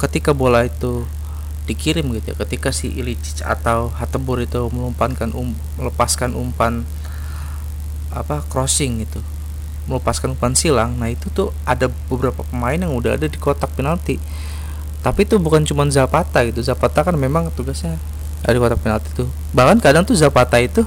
ketika 0.01 0.33
bola 0.33 0.65
itu 0.65 1.05
dikirim 1.67 2.07
gitu 2.15 2.31
ya, 2.31 2.35
ketika 2.47 2.71
si 2.71 2.87
Ilicic 2.95 3.43
atau 3.43 3.91
Hatebur 3.91 4.39
itu 4.39 4.71
melumpankan 4.71 5.35
um, 5.35 5.51
melepaskan 5.75 6.31
umpan 6.33 6.87
apa 8.07 8.41
crossing 8.47 9.03
gitu 9.03 9.19
melepaskan 9.87 10.35
umpan 10.35 10.55
silang 10.55 10.95
nah 10.95 11.11
itu 11.11 11.27
tuh 11.31 11.51
ada 11.67 11.91
beberapa 12.07 12.43
pemain 12.43 12.75
yang 12.75 12.91
udah 12.95 13.15
ada 13.19 13.27
di 13.27 13.39
kotak 13.39 13.71
penalti. 13.75 14.19
Tapi 14.99 15.23
itu 15.23 15.39
bukan 15.39 15.63
cuma 15.63 15.87
Zapata 15.87 16.43
gitu. 16.43 16.59
Zapata 16.59 17.07
kan 17.07 17.15
memang 17.15 17.47
tugasnya 17.55 17.95
ada 18.43 18.51
di 18.55 18.59
kotak 18.59 18.79
penalti 18.83 19.07
itu 19.15 19.25
bahkan 19.55 19.79
kadang 19.79 20.03
tuh 20.03 20.13
Zapata 20.13 20.59
itu 20.59 20.83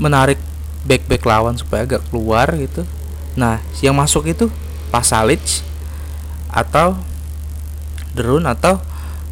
menarik 0.00 0.40
back 0.88 1.04
back 1.04 1.22
lawan 1.28 1.56
supaya 1.56 1.84
agak 1.84 2.00
keluar 2.08 2.48
gitu. 2.56 2.88
Nah 3.36 3.60
yang 3.84 3.96
masuk 3.96 4.28
itu 4.28 4.48
Pasalic 4.88 5.62
atau 6.50 6.98
derun 8.16 8.42
atau 8.48 8.82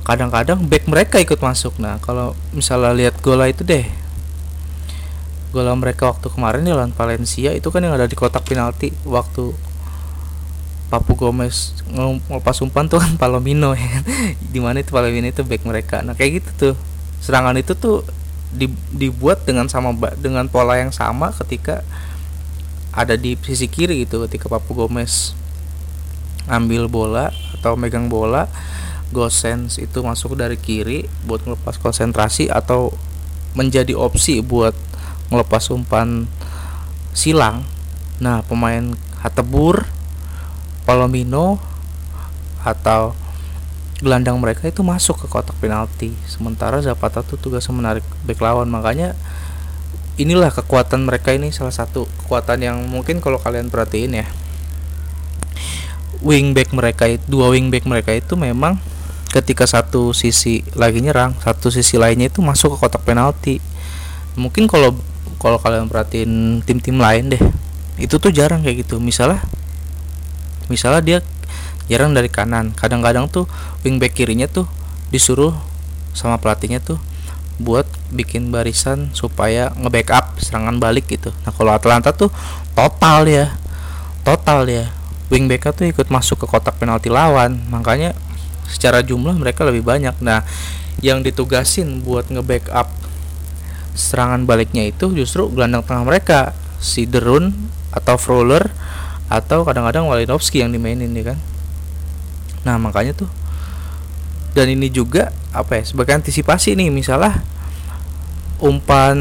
kadang-kadang 0.08 0.64
back 0.64 0.88
mereka 0.88 1.20
ikut 1.20 1.36
masuk. 1.36 1.76
Nah 1.76 2.00
kalau 2.00 2.32
misalnya 2.56 2.96
lihat 2.96 3.20
gola 3.20 3.44
itu 3.44 3.60
deh 3.60 3.84
gola 5.52 5.72
mereka 5.76 6.12
waktu 6.12 6.28
kemarin 6.28 6.64
ya 6.68 6.76
lawan 6.76 6.92
Valencia 6.92 7.56
itu 7.56 7.68
kan 7.72 7.80
yang 7.80 7.96
ada 7.96 8.04
di 8.04 8.12
kotak 8.12 8.44
penalti 8.44 8.92
waktu 9.08 9.56
Papu 10.88 11.16
Gomez 11.16 11.76
ngelepas 11.88 12.56
umpan 12.64 12.88
tuh 12.88 13.04
kan 13.04 13.12
Palomino 13.20 13.76
ya. 13.76 14.00
Di 14.40 14.64
mana 14.64 14.80
itu 14.80 14.96
Palomino 14.96 15.28
itu 15.28 15.44
back 15.44 15.68
mereka. 15.68 16.00
Nah 16.00 16.16
kayak 16.16 16.40
gitu 16.40 16.50
tuh. 16.56 16.74
Serangan 17.20 17.60
itu 17.60 17.76
tuh 17.76 18.08
dibuat 18.96 19.44
dengan 19.44 19.68
sama 19.68 19.92
dengan 20.16 20.48
pola 20.48 20.80
yang 20.80 20.88
sama 20.88 21.36
ketika 21.36 21.84
ada 22.96 23.12
di 23.12 23.36
sisi 23.44 23.68
kiri 23.68 24.08
gitu 24.08 24.24
ketika 24.24 24.48
Papu 24.48 24.72
Gomez 24.72 25.36
ambil 26.48 26.88
bola 26.88 27.28
atau 27.60 27.76
megang 27.76 28.08
bola 28.08 28.48
Gosens 29.08 29.80
itu 29.80 30.04
masuk 30.04 30.36
dari 30.36 30.60
kiri 30.60 31.08
buat 31.24 31.40
ngelepas 31.44 31.80
konsentrasi 31.80 32.52
atau 32.52 32.92
menjadi 33.56 33.96
opsi 33.96 34.44
buat 34.44 34.76
ngelepas 35.32 35.72
umpan 35.72 36.28
silang. 37.16 37.64
Nah 38.20 38.44
pemain 38.44 38.92
Hatebur 39.24 39.88
Palomino 40.84 41.56
atau 42.60 43.16
gelandang 43.98 44.38
mereka 44.38 44.68
itu 44.68 44.84
masuk 44.84 45.24
ke 45.24 45.26
kotak 45.26 45.56
penalti. 45.58 46.12
Sementara 46.28 46.78
Zapata 46.84 47.24
tuh 47.24 47.40
tugas 47.40 47.64
menarik 47.72 48.04
back 48.28 48.38
lawan. 48.44 48.68
Makanya 48.68 49.16
inilah 50.20 50.52
kekuatan 50.52 51.06
mereka 51.06 51.32
ini 51.32 51.54
salah 51.54 51.72
satu 51.72 52.04
kekuatan 52.24 52.60
yang 52.60 52.76
mungkin 52.90 53.22
kalau 53.22 53.38
kalian 53.38 53.70
perhatiin 53.70 54.18
ya 54.18 54.26
wingback 56.18 56.74
mereka 56.74 57.06
itu 57.06 57.22
dua 57.30 57.54
wingback 57.54 57.86
mereka 57.86 58.10
itu 58.10 58.34
memang 58.34 58.82
ketika 59.28 59.68
satu 59.68 60.16
sisi 60.16 60.64
lagi 60.72 61.04
nyerang 61.04 61.36
satu 61.44 61.68
sisi 61.68 62.00
lainnya 62.00 62.32
itu 62.32 62.40
masuk 62.40 62.74
ke 62.74 62.76
kotak 62.80 63.04
penalti. 63.04 63.60
Mungkin 64.38 64.70
kalau 64.70 64.96
kalau 65.38 65.60
kalian 65.60 65.86
perhatiin 65.86 66.64
tim-tim 66.64 66.98
lain 66.98 67.30
deh 67.34 67.42
itu 68.00 68.16
tuh 68.16 68.32
jarang 68.32 68.64
kayak 68.64 68.88
gitu. 68.88 68.98
Misalnya 68.98 69.44
misalnya 70.72 71.02
dia 71.04 71.18
jarang 71.90 72.16
dari 72.16 72.32
kanan. 72.32 72.72
Kadang-kadang 72.72 73.28
tuh 73.28 73.44
wingback 73.84 74.16
kirinya 74.16 74.48
tuh 74.48 74.64
disuruh 75.12 75.52
sama 76.16 76.40
pelatihnya 76.40 76.80
tuh 76.80 76.98
buat 77.58 77.84
bikin 78.14 78.54
barisan 78.54 79.10
supaya 79.12 79.74
nge-backup 79.74 80.38
serangan 80.38 80.78
balik 80.78 81.10
gitu. 81.10 81.34
Nah 81.42 81.52
kalau 81.52 81.74
Atlanta 81.74 82.14
tuh 82.14 82.30
total 82.72 83.26
ya 83.26 83.52
total 84.28 84.68
ya. 84.68 84.92
Wingback 85.28 85.76
tuh 85.76 85.88
ikut 85.88 86.08
masuk 86.08 86.44
ke 86.44 86.46
kotak 86.48 86.80
penalti 86.80 87.12
lawan. 87.12 87.60
Makanya 87.68 88.16
secara 88.68 89.02
jumlah 89.02 89.34
mereka 89.40 89.64
lebih 89.64 89.82
banyak. 89.82 90.14
Nah 90.20 90.44
yang 91.00 91.24
ditugasin 91.24 92.04
buat 92.04 92.28
nge-backup 92.28 92.90
serangan 93.98 94.46
baliknya 94.46 94.86
itu 94.86 95.10
justru 95.10 95.50
gelandang 95.50 95.82
tengah 95.82 96.06
mereka 96.06 96.54
si 96.78 97.08
Derun 97.10 97.50
atau 97.90 98.14
Froller 98.14 98.70
atau 99.26 99.66
kadang-kadang 99.66 100.06
Walinovski 100.06 100.62
yang 100.62 100.70
dimainin 100.70 101.10
nih 101.10 101.34
kan? 101.34 101.38
Nah 102.62 102.78
makanya 102.78 103.16
tuh 103.18 103.30
dan 104.56 104.70
ini 104.70 104.90
juga 104.90 105.30
apa 105.54 105.78
ya 105.78 105.84
sebagai 105.86 106.18
antisipasi 106.18 106.74
nih 106.74 106.90
misalnya 106.90 107.40
umpan 108.58 109.18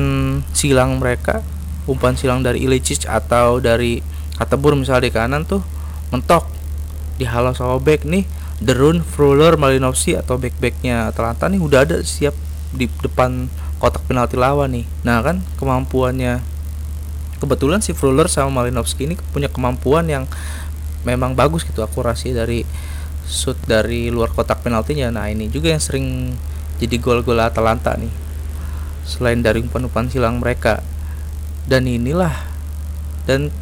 silang 0.51 0.97
mereka 0.97 1.45
umpan 1.85 2.17
silang 2.17 2.41
dari 2.41 2.65
Ilicic 2.65 3.05
atau 3.05 3.61
dari 3.61 4.01
Katebur 4.37 4.77
misalnya 4.77 5.09
di 5.09 5.13
kanan 5.13 5.45
tuh 5.45 5.61
mentok 6.13 6.45
dihalau 7.17 7.53
sama 7.53 7.81
back 7.81 8.05
nih 8.05 8.25
Derun, 8.57 9.05
Fruller, 9.05 9.53
Malinowski 9.53 10.17
atau 10.17 10.41
back-backnya 10.41 11.13
Atalanta 11.13 11.45
nih 11.45 11.61
udah 11.61 11.85
ada 11.85 12.01
siap 12.01 12.33
di 12.73 12.89
depan 13.05 13.45
kotak 13.77 14.01
penalti 14.09 14.33
lawan 14.33 14.73
nih. 14.73 14.85
Nah 15.05 15.21
kan 15.21 15.45
kemampuannya 15.61 16.41
kebetulan 17.37 17.85
si 17.85 17.93
Fruller 17.93 18.25
sama 18.25 18.65
Malinowski 18.65 19.05
ini 19.05 19.15
punya 19.29 19.45
kemampuan 19.45 20.09
yang 20.09 20.25
memang 21.05 21.37
bagus 21.37 21.61
gitu 21.61 21.85
akurasi 21.85 22.33
dari 22.33 22.65
shoot 23.29 23.55
dari 23.69 24.09
luar 24.09 24.33
kotak 24.33 24.65
penaltinya. 24.65 25.13
Nah 25.13 25.29
ini 25.29 25.53
juga 25.53 25.69
yang 25.69 25.83
sering 25.83 26.33
jadi 26.81 26.97
gol-gol 26.97 27.37
Atalanta 27.37 27.93
nih. 27.93 28.09
Selain 29.05 29.37
dari 29.37 29.61
umpan-umpan 29.61 30.09
silang 30.09 30.41
mereka 30.41 30.81
dan 31.69 31.85
inilah 31.85 32.33
dan 33.29 33.53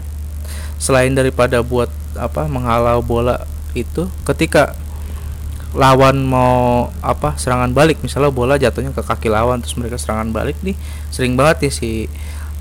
selain 0.80 1.12
daripada 1.12 1.60
buat 1.60 1.92
apa 2.16 2.48
menghalau 2.48 3.04
bola 3.04 3.44
itu 3.76 4.08
ketika 4.24 4.85
lawan 5.76 6.24
mau 6.24 6.88
apa 7.04 7.36
serangan 7.36 7.76
balik. 7.76 8.00
Misalnya 8.02 8.32
bola 8.32 8.56
jatuhnya 8.56 8.96
ke 8.96 9.04
kaki 9.04 9.28
lawan 9.28 9.60
terus 9.60 9.76
mereka 9.76 10.00
serangan 10.00 10.32
balik 10.32 10.56
nih 10.64 10.74
sering 11.12 11.36
banget 11.36 11.70
ya 11.70 11.72
si 11.72 11.92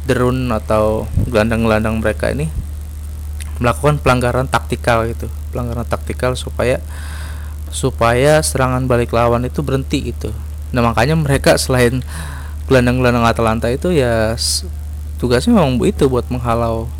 derun 0.05 0.53
atau 0.53 1.09
gelandang-gelandang 1.31 2.03
mereka 2.03 2.29
ini 2.29 2.51
melakukan 3.63 4.03
pelanggaran 4.03 4.51
taktikal 4.51 5.07
gitu. 5.07 5.31
Pelanggaran 5.55 5.87
taktikal 5.87 6.35
supaya 6.35 6.83
supaya 7.71 8.43
serangan 8.43 8.87
balik 8.91 9.15
lawan 9.15 9.47
itu 9.47 9.63
berhenti 9.63 10.11
gitu. 10.11 10.35
Nah 10.75 10.83
makanya 10.83 11.15
mereka 11.15 11.55
selain 11.55 12.03
gelandang-gelandang 12.67 13.25
Atalanta 13.25 13.71
itu 13.71 13.95
ya 13.95 14.35
tugasnya 15.23 15.55
memang 15.55 15.79
itu 15.87 16.11
buat 16.11 16.27
menghalau 16.29 16.91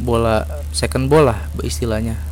bola 0.00 0.48
second 0.72 1.12
bola 1.12 1.50
istilahnya 1.60 2.29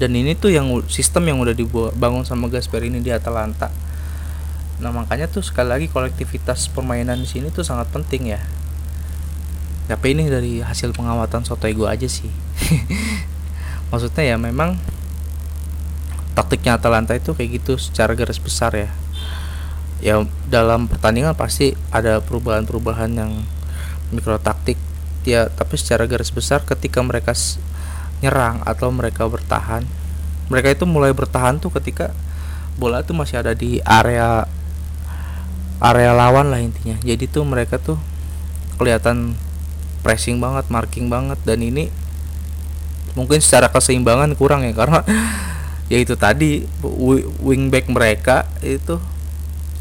dan 0.00 0.16
ini 0.16 0.32
tuh 0.32 0.48
yang 0.48 0.64
sistem 0.88 1.28
yang 1.28 1.44
udah 1.44 1.52
dibangun 1.52 2.24
sama 2.24 2.48
Gasperini 2.48 3.04
di 3.04 3.12
Atalanta. 3.12 3.68
Nah 4.80 4.88
makanya 4.96 5.28
tuh 5.28 5.44
sekali 5.44 5.68
lagi 5.68 5.86
kolektivitas 5.92 6.72
permainan 6.72 7.20
di 7.20 7.28
sini 7.28 7.52
tuh 7.52 7.60
sangat 7.60 7.92
penting 7.92 8.32
ya. 8.32 8.40
Tapi 9.92 10.16
ini 10.16 10.32
dari 10.32 10.64
hasil 10.64 10.96
pengamatan 10.96 11.44
sotoy 11.44 11.76
gue 11.76 11.84
aja 11.84 12.08
sih. 12.08 12.32
Maksudnya 13.92 14.24
ya 14.24 14.36
memang 14.40 14.80
taktiknya 16.32 16.80
Atalanta 16.80 17.12
itu 17.12 17.36
kayak 17.36 17.60
gitu 17.60 17.76
secara 17.76 18.16
garis 18.16 18.40
besar 18.40 18.72
ya. 18.72 18.88
Ya 20.00 20.24
dalam 20.48 20.88
pertandingan 20.88 21.36
pasti 21.36 21.76
ada 21.92 22.24
perubahan-perubahan 22.24 23.12
yang 23.12 23.36
mikro 24.16 24.40
taktik 24.40 24.80
ya 25.28 25.52
tapi 25.52 25.76
secara 25.76 26.08
garis 26.08 26.32
besar 26.32 26.64
ketika 26.64 27.04
mereka 27.04 27.36
nyerang 28.20 28.64
atau 28.64 28.88
mereka 28.92 29.26
bertahan. 29.26 29.84
Mereka 30.48 30.76
itu 30.76 30.84
mulai 30.88 31.12
bertahan 31.12 31.60
tuh 31.60 31.72
ketika 31.74 32.12
bola 32.76 33.04
tuh 33.04 33.16
masih 33.16 33.40
ada 33.40 33.52
di 33.52 33.80
area 33.84 34.48
area 35.80 36.12
lawan 36.12 36.52
lah 36.52 36.60
intinya. 36.60 36.96
Jadi 37.00 37.28
tuh 37.28 37.44
mereka 37.44 37.80
tuh 37.80 37.96
kelihatan 38.80 39.36
pressing 40.00 40.40
banget 40.40 40.68
marking 40.72 41.12
banget 41.12 41.36
dan 41.44 41.60
ini 41.60 41.92
mungkin 43.12 43.42
secara 43.42 43.68
keseimbangan 43.68 44.32
kurang 44.38 44.64
ya 44.64 44.72
karena 44.72 45.04
ya 45.92 45.98
itu 46.00 46.16
tadi 46.16 46.64
wingback 47.44 47.90
mereka 47.90 48.48
itu 48.64 48.96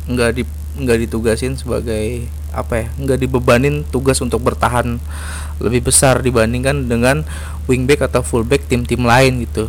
nggak 0.10 0.32
di 0.36 0.43
nggak 0.80 0.97
ditugasin 1.08 1.56
sebagai 1.56 2.25
apa 2.49 2.86
ya 2.86 2.88
nggak 2.97 3.19
dibebanin 3.21 3.86
tugas 3.88 4.17
untuk 4.25 4.41
bertahan 4.41 4.97
lebih 5.59 5.91
besar 5.91 6.23
dibandingkan 6.23 6.87
dengan 6.87 7.27
wingback 7.67 8.07
atau 8.09 8.23
fullback 8.23 8.65
tim-tim 8.65 9.03
lain 9.03 9.43
gitu. 9.43 9.67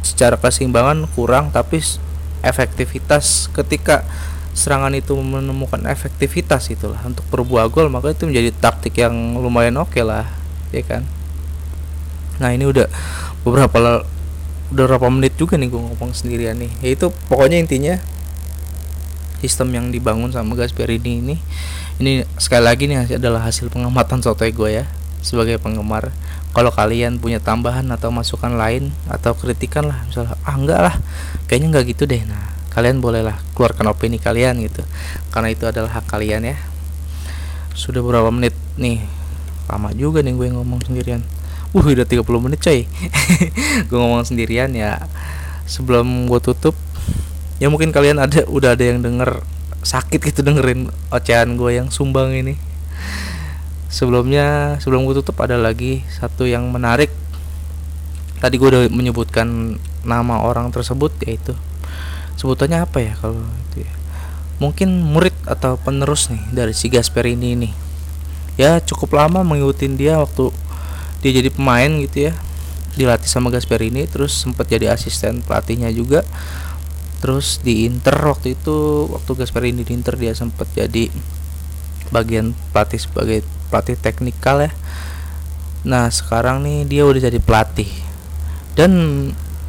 Secara 0.00 0.38
keseimbangan 0.38 1.10
kurang 1.12 1.50
tapi 1.50 1.82
efektivitas 2.40 3.50
ketika 3.52 4.06
serangan 4.54 4.94
itu 4.94 5.14
menemukan 5.18 5.82
efektivitas 5.86 6.70
itulah. 6.70 6.98
Untuk 7.04 7.26
berbuah 7.30 7.70
gol 7.70 7.90
maka 7.90 8.14
itu 8.14 8.26
menjadi 8.26 8.50
taktik 8.54 8.98
yang 8.98 9.14
lumayan 9.38 9.76
oke 9.78 9.94
okay 9.94 10.02
lah 10.06 10.26
ya 10.70 10.82
kan? 10.86 11.02
Nah 12.38 12.54
ini 12.54 12.64
udah 12.66 12.86
beberapa 13.42 14.06
udah 14.68 14.84
berapa 14.84 15.08
menit 15.08 15.34
juga 15.34 15.56
nih 15.56 15.68
gue 15.68 15.80
ngomong 15.80 16.14
sendirian 16.14 16.58
nih. 16.58 16.70
Yaitu 16.82 17.10
pokoknya 17.26 17.58
intinya 17.58 17.98
sistem 19.38 19.70
yang 19.70 19.86
dibangun 19.94 20.34
sama 20.34 20.58
Gasperini 20.58 21.22
ini 21.22 21.36
ini 21.98 22.22
sekali 22.38 22.62
lagi 22.62 22.86
nih 22.86 23.18
adalah 23.18 23.42
hasil 23.42 23.74
pengamatan 23.74 24.22
sotoy 24.22 24.54
gue 24.54 24.82
ya 24.82 24.84
sebagai 25.18 25.58
penggemar. 25.58 26.14
Kalau 26.54 26.70
kalian 26.70 27.18
punya 27.18 27.42
tambahan 27.42 27.84
atau 27.90 28.08
masukan 28.14 28.54
lain 28.54 28.94
atau 29.10 29.34
kritikan 29.34 29.86
lah 29.86 30.06
misalnya 30.06 30.38
ah 30.46 30.54
enggak 30.54 30.80
lah 30.80 30.94
kayaknya 31.50 31.68
enggak 31.74 31.84
gitu 31.90 32.06
deh. 32.06 32.22
Nah 32.22 32.54
kalian 32.70 33.02
bolehlah 33.02 33.34
keluarkan 33.58 33.90
opini 33.90 34.22
kalian 34.22 34.62
gitu 34.62 34.86
karena 35.34 35.50
itu 35.50 35.66
adalah 35.66 35.98
hak 35.98 36.06
kalian 36.06 36.46
ya. 36.46 36.56
Sudah 37.74 38.02
berapa 38.02 38.30
menit 38.30 38.54
nih? 38.78 39.02
Lama 39.66 39.90
juga 39.92 40.22
nih 40.22 40.34
gue 40.38 40.48
ngomong 40.54 40.80
sendirian. 40.86 41.20
Uh 41.74 41.84
udah 41.84 42.06
30 42.06 42.24
menit 42.40 42.64
coy. 42.64 42.88
Gue 43.92 43.98
ngomong 44.00 44.24
sendirian 44.24 44.72
ya. 44.72 45.04
Sebelum 45.68 46.24
gue 46.24 46.40
tutup 46.40 46.72
ya 47.60 47.68
mungkin 47.68 47.92
kalian 47.92 48.16
ada 48.16 48.48
udah 48.48 48.72
ada 48.72 48.84
yang 48.88 49.04
denger 49.04 49.44
sakit 49.88 50.20
gitu 50.20 50.44
dengerin 50.44 50.92
ocehan 51.08 51.56
gue 51.56 51.80
yang 51.80 51.88
sumbang 51.88 52.36
ini. 52.36 52.60
Sebelumnya 53.88 54.76
sebelum 54.84 55.08
gue 55.08 55.16
tutup 55.24 55.40
ada 55.40 55.56
lagi 55.56 56.04
satu 56.12 56.44
yang 56.44 56.68
menarik. 56.68 57.08
Tadi 58.36 58.54
gue 58.60 58.68
udah 58.68 58.84
menyebutkan 58.92 59.80
nama 60.04 60.44
orang 60.44 60.68
tersebut 60.68 61.16
yaitu 61.24 61.56
sebutannya 62.36 62.84
apa 62.84 63.00
ya 63.00 63.16
kalau 63.16 63.40
itu 63.72 63.88
ya? 63.88 63.92
Mungkin 64.60 64.92
murid 65.08 65.32
atau 65.48 65.80
penerus 65.80 66.28
nih 66.28 66.44
dari 66.52 66.76
si 66.76 66.92
Gasperini 66.92 67.56
ini 67.56 67.70
ya 68.58 68.82
cukup 68.82 69.14
lama 69.14 69.46
mengikuti 69.46 69.86
dia 69.86 70.18
waktu 70.18 70.50
dia 71.24 71.32
jadi 71.32 71.48
pemain 71.48 71.88
gitu 72.04 72.28
ya. 72.28 72.32
Dilatih 72.98 73.30
sama 73.30 73.48
Gasperini 73.48 74.04
terus 74.04 74.36
sempat 74.36 74.68
jadi 74.68 74.92
asisten 74.92 75.40
pelatihnya 75.40 75.88
juga 75.94 76.28
terus 77.18 77.58
di 77.62 77.86
Inter 77.86 78.14
waktu 78.14 78.54
itu 78.54 79.06
waktu 79.10 79.30
Gasperini 79.34 79.82
di 79.82 79.92
Inter 79.94 80.14
dia 80.14 80.32
sempat 80.34 80.70
jadi 80.70 81.10
bagian 82.14 82.56
pelatih 82.72 83.00
sebagai 83.02 83.38
pelatih 83.68 83.98
teknikal 83.98 84.64
ya. 84.64 84.70
Nah 85.84 86.08
sekarang 86.08 86.64
nih 86.64 86.86
dia 86.88 87.02
udah 87.04 87.20
jadi 87.28 87.38
pelatih. 87.42 87.90
Dan 88.78 88.92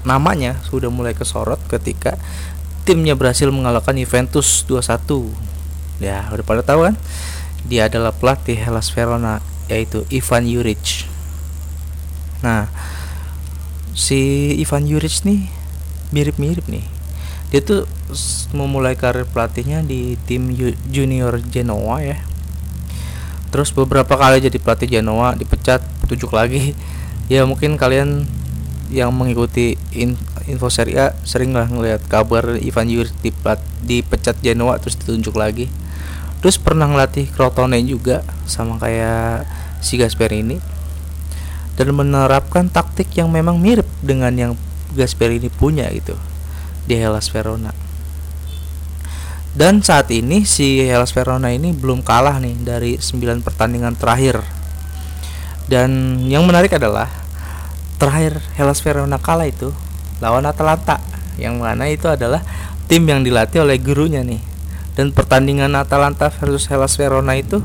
namanya 0.06 0.62
sudah 0.70 0.88
mulai 0.88 1.18
kesorot 1.18 1.60
ketika 1.68 2.16
timnya 2.88 3.18
berhasil 3.18 3.52
mengalahkan 3.52 3.98
Juventus 3.98 4.64
2-1 4.66 6.00
ya 6.00 6.30
udah 6.32 6.46
pada 6.46 6.62
tahu 6.64 6.88
kan? 6.88 6.96
Dia 7.68 7.92
adalah 7.92 8.16
pelatih 8.16 8.56
Hellas 8.56 8.94
Verona 8.94 9.44
yaitu 9.68 10.08
Ivan 10.14 10.48
Juric. 10.48 11.10
Nah 12.46 12.72
si 13.98 14.54
Ivan 14.56 14.88
Juric 14.88 15.28
nih 15.28 15.52
mirip-mirip 16.16 16.66
nih 16.72 16.99
dia 17.50 17.62
tuh 17.66 17.90
memulai 18.54 18.94
karir 18.94 19.26
pelatihnya 19.26 19.82
di 19.82 20.14
tim 20.30 20.54
junior 20.90 21.42
Genoa 21.50 21.98
ya. 22.02 22.18
Terus 23.50 23.74
beberapa 23.74 24.14
kali 24.14 24.46
jadi 24.46 24.58
pelatih 24.62 25.02
Genoa 25.02 25.34
dipecat 25.34 25.82
tujuh 26.10 26.30
lagi. 26.34 26.74
Ya 27.30 27.46
mungkin 27.46 27.78
kalian 27.78 28.26
yang 28.90 29.14
mengikuti 29.14 29.78
in, 29.94 30.18
info 30.50 30.66
Serie 30.74 30.98
A 30.98 31.08
sering 31.22 31.54
lah 31.54 31.70
ngelihat 31.70 32.10
kabar 32.10 32.58
Ivan 32.58 32.90
Juric 32.90 33.14
dipecat 33.86 34.34
Genoa 34.42 34.82
terus 34.82 34.98
ditunjuk 34.98 35.38
lagi. 35.38 35.70
Terus 36.42 36.58
pernah 36.58 36.90
ngelatih 36.90 37.30
Crotone 37.30 37.86
juga 37.86 38.26
sama 38.50 38.82
kayak 38.82 39.46
si 39.78 40.02
Gasperini. 40.02 40.58
Dan 41.78 41.94
menerapkan 41.94 42.66
taktik 42.74 43.14
yang 43.14 43.30
memang 43.30 43.62
mirip 43.62 43.86
dengan 44.02 44.34
yang 44.34 44.52
Gasperini 44.98 45.54
punya 45.54 45.86
gitu 45.94 46.18
di 46.90 46.98
Hellas 46.98 47.30
Verona. 47.30 47.70
Dan 49.54 49.86
saat 49.86 50.10
ini 50.10 50.42
si 50.50 50.82
Hellas 50.82 51.14
Verona 51.14 51.54
ini 51.54 51.70
belum 51.70 52.02
kalah 52.02 52.42
nih 52.42 52.58
dari 52.66 52.92
9 52.98 53.46
pertandingan 53.46 53.94
terakhir. 53.94 54.42
Dan 55.70 56.18
yang 56.26 56.50
menarik 56.50 56.74
adalah 56.74 57.06
terakhir 58.02 58.42
Hellas 58.58 58.82
Verona 58.82 59.22
kalah 59.22 59.46
itu 59.46 59.70
lawan 60.18 60.50
Atalanta 60.50 60.98
yang 61.38 61.62
mana 61.62 61.86
itu 61.88 62.10
adalah 62.10 62.42
tim 62.90 63.06
yang 63.06 63.22
dilatih 63.22 63.62
oleh 63.62 63.78
gurunya 63.78 64.26
nih. 64.26 64.42
Dan 64.98 65.14
pertandingan 65.14 65.78
Atalanta 65.78 66.34
versus 66.34 66.66
Hellas 66.66 66.98
Verona 66.98 67.38
itu 67.38 67.62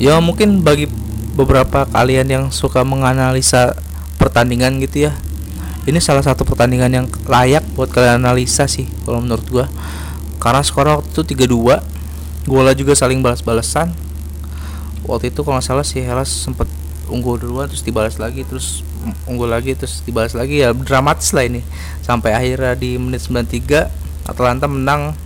ya 0.00 0.18
mungkin 0.18 0.64
bagi 0.64 0.88
beberapa 1.36 1.86
kalian 1.86 2.26
yang 2.26 2.44
suka 2.50 2.82
menganalisa 2.82 3.76
pertandingan 4.16 4.80
gitu 4.82 5.10
ya 5.10 5.12
ini 5.84 6.00
salah 6.00 6.24
satu 6.24 6.48
pertandingan 6.48 6.90
yang 6.90 7.06
layak 7.28 7.64
buat 7.76 7.92
kalian 7.92 8.24
analisa 8.24 8.64
sih 8.64 8.88
kalau 9.04 9.20
menurut 9.20 9.46
gua. 9.48 9.66
Karena 10.40 10.60
skor 10.60 10.88
waktu 10.88 11.08
itu 11.08 11.22
3-2 11.48 11.94
Gola 12.44 12.76
juga 12.76 12.92
saling 12.92 13.24
balas-balasan. 13.24 13.96
Waktu 15.08 15.32
itu 15.32 15.40
kalau 15.40 15.56
nggak 15.56 15.64
salah 15.64 15.84
si 15.84 16.04
Hellas 16.04 16.28
sempet 16.28 16.68
unggul 17.08 17.40
duluan 17.40 17.68
terus 17.68 17.84
dibalas 17.84 18.16
lagi 18.16 18.44
terus 18.44 18.80
unggul 19.28 19.48
lagi 19.48 19.72
terus 19.72 20.04
dibalas 20.04 20.36
lagi. 20.36 20.60
Ya 20.60 20.76
dramatis 20.76 21.32
lah 21.32 21.48
ini. 21.48 21.64
Sampai 22.04 22.36
akhirnya 22.36 22.76
di 22.76 23.00
menit 23.00 23.24
93 23.24 24.28
Atalanta 24.28 24.68
menang. 24.68 25.16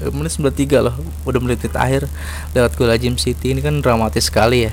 Eh, 0.00 0.08
menit 0.08 0.32
93 0.40 0.80
loh 0.80 0.96
udah 1.28 1.40
menit 1.44 1.68
akhir 1.76 2.08
lewat 2.56 2.72
gol 2.80 2.96
Jim 2.96 3.20
City. 3.20 3.52
Ini 3.52 3.60
kan 3.60 3.84
dramatis 3.84 4.32
sekali 4.32 4.64
ya. 4.64 4.72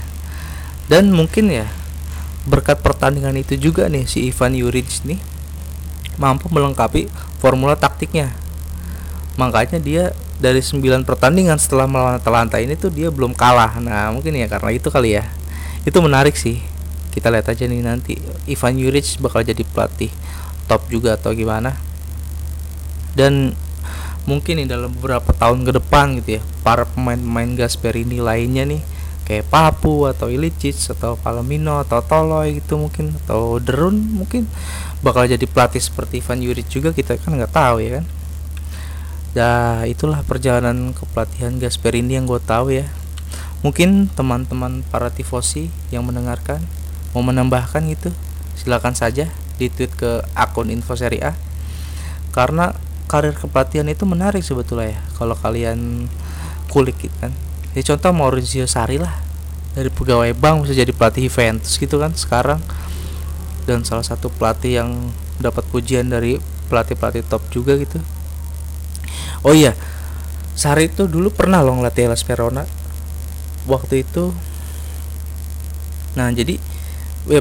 Dan 0.87 1.11
mungkin 1.11 1.51
ya 1.51 1.67
berkat 2.49 2.81
pertandingan 2.81 3.37
itu 3.37 3.53
juga 3.57 3.85
nih 3.85 4.09
si 4.09 4.25
Ivan 4.29 4.57
Juric 4.57 5.05
nih 5.05 5.19
mampu 6.17 6.49
melengkapi 6.49 7.09
formula 7.41 7.73
taktiknya. 7.77 8.29
Makanya 9.37 9.81
dia 9.81 10.13
dari 10.41 10.61
9 10.61 11.05
pertandingan 11.05 11.57
setelah 11.57 11.85
melawan 11.85 12.17
Atalanta 12.17 12.57
ini 12.61 12.77
tuh 12.77 12.93
dia 12.93 13.09
belum 13.09 13.33
kalah. 13.33 13.77
Nah 13.81 14.13
mungkin 14.13 14.37
ya 14.37 14.49
karena 14.49 14.69
itu 14.73 14.89
kali 14.89 15.17
ya. 15.17 15.25
Itu 15.85 16.01
menarik 16.01 16.37
sih. 16.37 16.61
Kita 17.11 17.33
lihat 17.33 17.49
aja 17.49 17.65
nih 17.65 17.81
nanti 17.81 18.17
Ivan 18.49 18.77
Juric 18.77 19.17
bakal 19.21 19.41
jadi 19.41 19.65
pelatih 19.65 20.13
top 20.69 20.85
juga 20.93 21.17
atau 21.17 21.33
gimana. 21.33 21.73
Dan 23.17 23.53
mungkin 24.29 24.61
nih 24.61 24.69
dalam 24.69 24.93
beberapa 24.93 25.33
tahun 25.33 25.65
ke 25.65 25.71
depan 25.81 26.21
gitu 26.21 26.37
ya 26.37 26.41
para 26.61 26.85
pemain-pemain 26.85 27.57
Gasperini 27.57 28.21
lainnya 28.21 28.69
nih 28.69 28.81
kayak 29.25 29.47
Papu 29.47 30.09
atau 30.09 30.27
Ilicic 30.27 30.75
atau 30.91 31.15
Palomino 31.15 31.79
atau 31.81 32.01
Toloy 32.03 32.59
gitu 32.59 32.75
mungkin 32.81 33.15
atau 33.23 33.61
Derun 33.61 33.95
mungkin 33.95 34.49
bakal 35.05 35.29
jadi 35.29 35.45
pelatih 35.45 35.81
seperti 35.81 36.21
Ivan 36.21 36.41
Juric 36.41 36.67
juga 36.69 36.93
kita 36.93 37.17
kan 37.17 37.37
nggak 37.37 37.53
tahu 37.53 37.77
ya 37.81 38.01
kan. 38.01 38.05
Ya 39.31 39.51
itulah 39.87 40.19
perjalanan 40.27 40.91
kepelatihan 40.91 41.55
Gasperini 41.55 42.19
yang 42.19 42.27
gue 42.27 42.41
tahu 42.43 42.75
ya. 42.75 42.85
Mungkin 43.63 44.11
teman-teman 44.11 44.81
para 44.89 45.13
tifosi 45.13 45.69
yang 45.93 46.03
mendengarkan 46.03 46.59
mau 47.15 47.21
menambahkan 47.21 47.85
gitu 47.93 48.09
silakan 48.57 48.97
saja 48.97 49.29
di 49.55 49.69
tweet 49.69 49.93
ke 49.95 50.25
akun 50.35 50.73
info 50.73 50.97
seri 50.99 51.23
A. 51.23 51.37
Karena 52.35 52.75
karir 53.11 53.35
kepelatihan 53.35 53.87
itu 53.91 54.07
menarik 54.07 54.39
sebetulnya 54.39 54.95
ya 54.95 54.99
kalau 55.19 55.35
kalian 55.35 56.07
kulik 56.71 56.95
gitu 56.95 57.11
kan 57.19 57.35
ya 57.71 57.81
contoh 57.93 58.11
Maurizio 58.11 58.67
Sarri 58.67 58.99
lah. 58.99 59.13
Dari 59.71 59.87
pegawai 59.87 60.35
bank 60.35 60.67
bisa 60.67 60.75
jadi 60.75 60.91
pelatih 60.91 61.31
Juventus 61.31 61.79
gitu 61.79 61.95
kan 61.99 62.11
sekarang. 62.13 62.59
Dan 63.63 63.87
salah 63.87 64.03
satu 64.03 64.27
pelatih 64.27 64.83
yang 64.83 64.89
dapat 65.39 65.63
pujian 65.71 66.11
dari 66.11 66.37
pelatih-pelatih 66.67 67.23
top 67.27 67.43
juga 67.51 67.79
gitu. 67.79 67.99
Oh 69.41 69.55
iya 69.55 69.73
Sarri 70.53 70.91
itu 70.91 71.07
dulu 71.07 71.31
pernah 71.31 71.63
loh 71.63 71.79
ngelatih 71.79 72.11
Hellas 72.11 72.23
Verona. 72.27 72.67
Waktu 73.65 74.03
itu. 74.03 74.35
Nah 76.19 76.27
jadi 76.35 76.59
ya, 77.31 77.39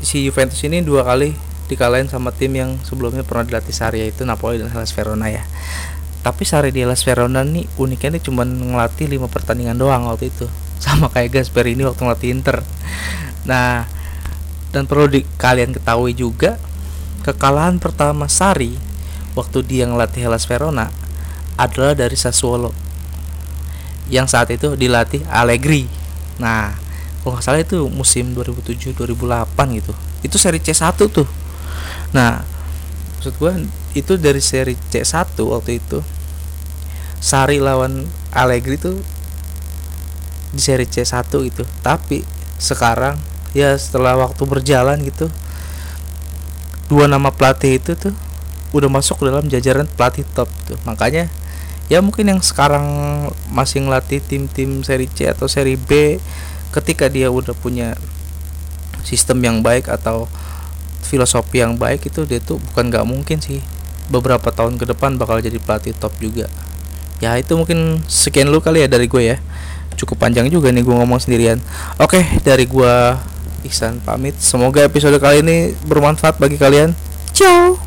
si 0.00 0.22
Juventus 0.22 0.62
ini 0.62 0.80
dua 0.86 1.02
kali 1.02 1.34
dikalahin 1.66 2.06
sama 2.06 2.30
tim 2.30 2.54
yang 2.54 2.78
sebelumnya 2.86 3.26
pernah 3.26 3.42
dilatih 3.42 3.74
Sarri 3.74 4.06
yaitu 4.06 4.22
Napoli 4.22 4.62
dan 4.62 4.70
Hellas 4.70 4.94
Verona 4.94 5.26
ya 5.26 5.42
tapi 6.26 6.42
Sarri 6.42 6.74
di 6.74 6.82
Hellas 6.82 7.06
Verona 7.06 7.46
nih 7.46 7.70
uniknya 7.78 8.18
nih 8.18 8.22
cuma 8.26 8.42
ngelatih 8.42 9.06
lima 9.06 9.30
pertandingan 9.30 9.78
doang 9.78 10.10
waktu 10.10 10.34
itu. 10.34 10.50
Sama 10.82 11.06
kayak 11.06 11.38
Gasperini 11.38 11.86
waktu 11.86 12.02
ngelatih 12.02 12.34
Inter. 12.34 12.66
Nah 13.46 13.86
dan 14.74 14.90
perlu 14.90 15.06
di, 15.06 15.22
kalian 15.38 15.70
ketahui 15.70 16.18
juga 16.18 16.58
kekalahan 17.22 17.78
pertama 17.78 18.26
Sarri 18.26 18.74
waktu 19.38 19.62
dia 19.62 19.86
ngelatih 19.86 20.26
Hellas 20.26 20.50
Verona 20.50 20.90
adalah 21.54 21.94
dari 21.94 22.18
Sassuolo. 22.18 22.74
Yang 24.10 24.26
saat 24.34 24.50
itu 24.50 24.74
dilatih 24.74 25.22
Allegri. 25.30 25.86
Nah 26.42 26.74
kalau 27.22 27.38
nggak 27.38 27.46
salah 27.46 27.62
itu 27.62 27.86
musim 27.86 28.34
2007 28.34 28.98
2008 28.98 29.78
gitu. 29.78 29.94
Itu 30.26 30.42
seri 30.42 30.58
C1 30.58 30.90
tuh. 31.06 31.30
Nah 32.10 32.42
maksud 33.14 33.38
gue 33.38 33.52
itu 33.94 34.18
dari 34.18 34.42
seri 34.42 34.74
C1 34.74 35.38
waktu 35.38 35.78
itu 35.78 36.15
Sari 37.18 37.58
lawan 37.58 38.06
Allegri 38.32 38.76
tuh 38.76 39.00
di 40.52 40.60
seri 40.62 40.88
C1 40.88 41.26
gitu. 41.28 41.64
Tapi 41.84 42.22
sekarang 42.56 43.16
ya 43.56 43.72
setelah 43.76 44.16
waktu 44.20 44.42
berjalan 44.44 45.00
gitu 45.04 45.32
dua 46.92 47.08
nama 47.10 47.32
pelatih 47.32 47.80
itu 47.80 47.92
tuh 47.96 48.14
udah 48.76 48.90
masuk 48.92 49.24
dalam 49.24 49.48
jajaran 49.48 49.88
pelatih 49.88 50.28
top 50.36 50.46
tuh 50.68 50.76
makanya 50.84 51.26
ya 51.88 52.04
mungkin 52.04 52.28
yang 52.28 52.40
sekarang 52.44 52.84
masih 53.50 53.82
ngelatih 53.86 54.20
tim-tim 54.22 54.84
seri 54.84 55.08
C 55.10 55.30
atau 55.30 55.48
seri 55.48 55.80
B 55.80 56.20
ketika 56.74 57.08
dia 57.08 57.32
udah 57.32 57.54
punya 57.56 57.94
sistem 59.06 59.40
yang 59.40 59.58
baik 59.62 59.88
atau 59.88 60.28
filosofi 61.06 61.62
yang 61.62 61.78
baik 61.78 62.10
itu 62.10 62.26
dia 62.26 62.42
tuh 62.42 62.58
bukan 62.70 62.90
nggak 62.90 63.06
mungkin 63.06 63.38
sih 63.38 63.62
beberapa 64.10 64.50
tahun 64.50 64.78
ke 64.78 64.90
depan 64.94 65.14
bakal 65.16 65.38
jadi 65.38 65.58
pelatih 65.62 65.94
top 65.94 66.12
juga 66.18 66.50
ya 67.22 67.36
itu 67.40 67.56
mungkin 67.56 68.00
sekian 68.06 68.52
lu 68.52 68.60
kali 68.60 68.84
ya 68.84 68.88
dari 68.88 69.06
gue 69.08 69.22
ya. 69.22 69.36
Cukup 69.96 70.20
panjang 70.20 70.52
juga 70.52 70.68
nih 70.68 70.84
gue 70.84 70.94
ngomong 70.94 71.20
sendirian. 71.20 71.56
Oke 71.96 72.20
dari 72.44 72.68
gue 72.68 72.94
Ihsan 73.64 73.98
pamit. 74.04 74.36
Semoga 74.38 74.84
episode 74.84 75.16
kali 75.18 75.40
ini 75.42 75.72
bermanfaat 75.88 76.36
bagi 76.36 76.60
kalian. 76.60 76.92
Ciao 77.32 77.85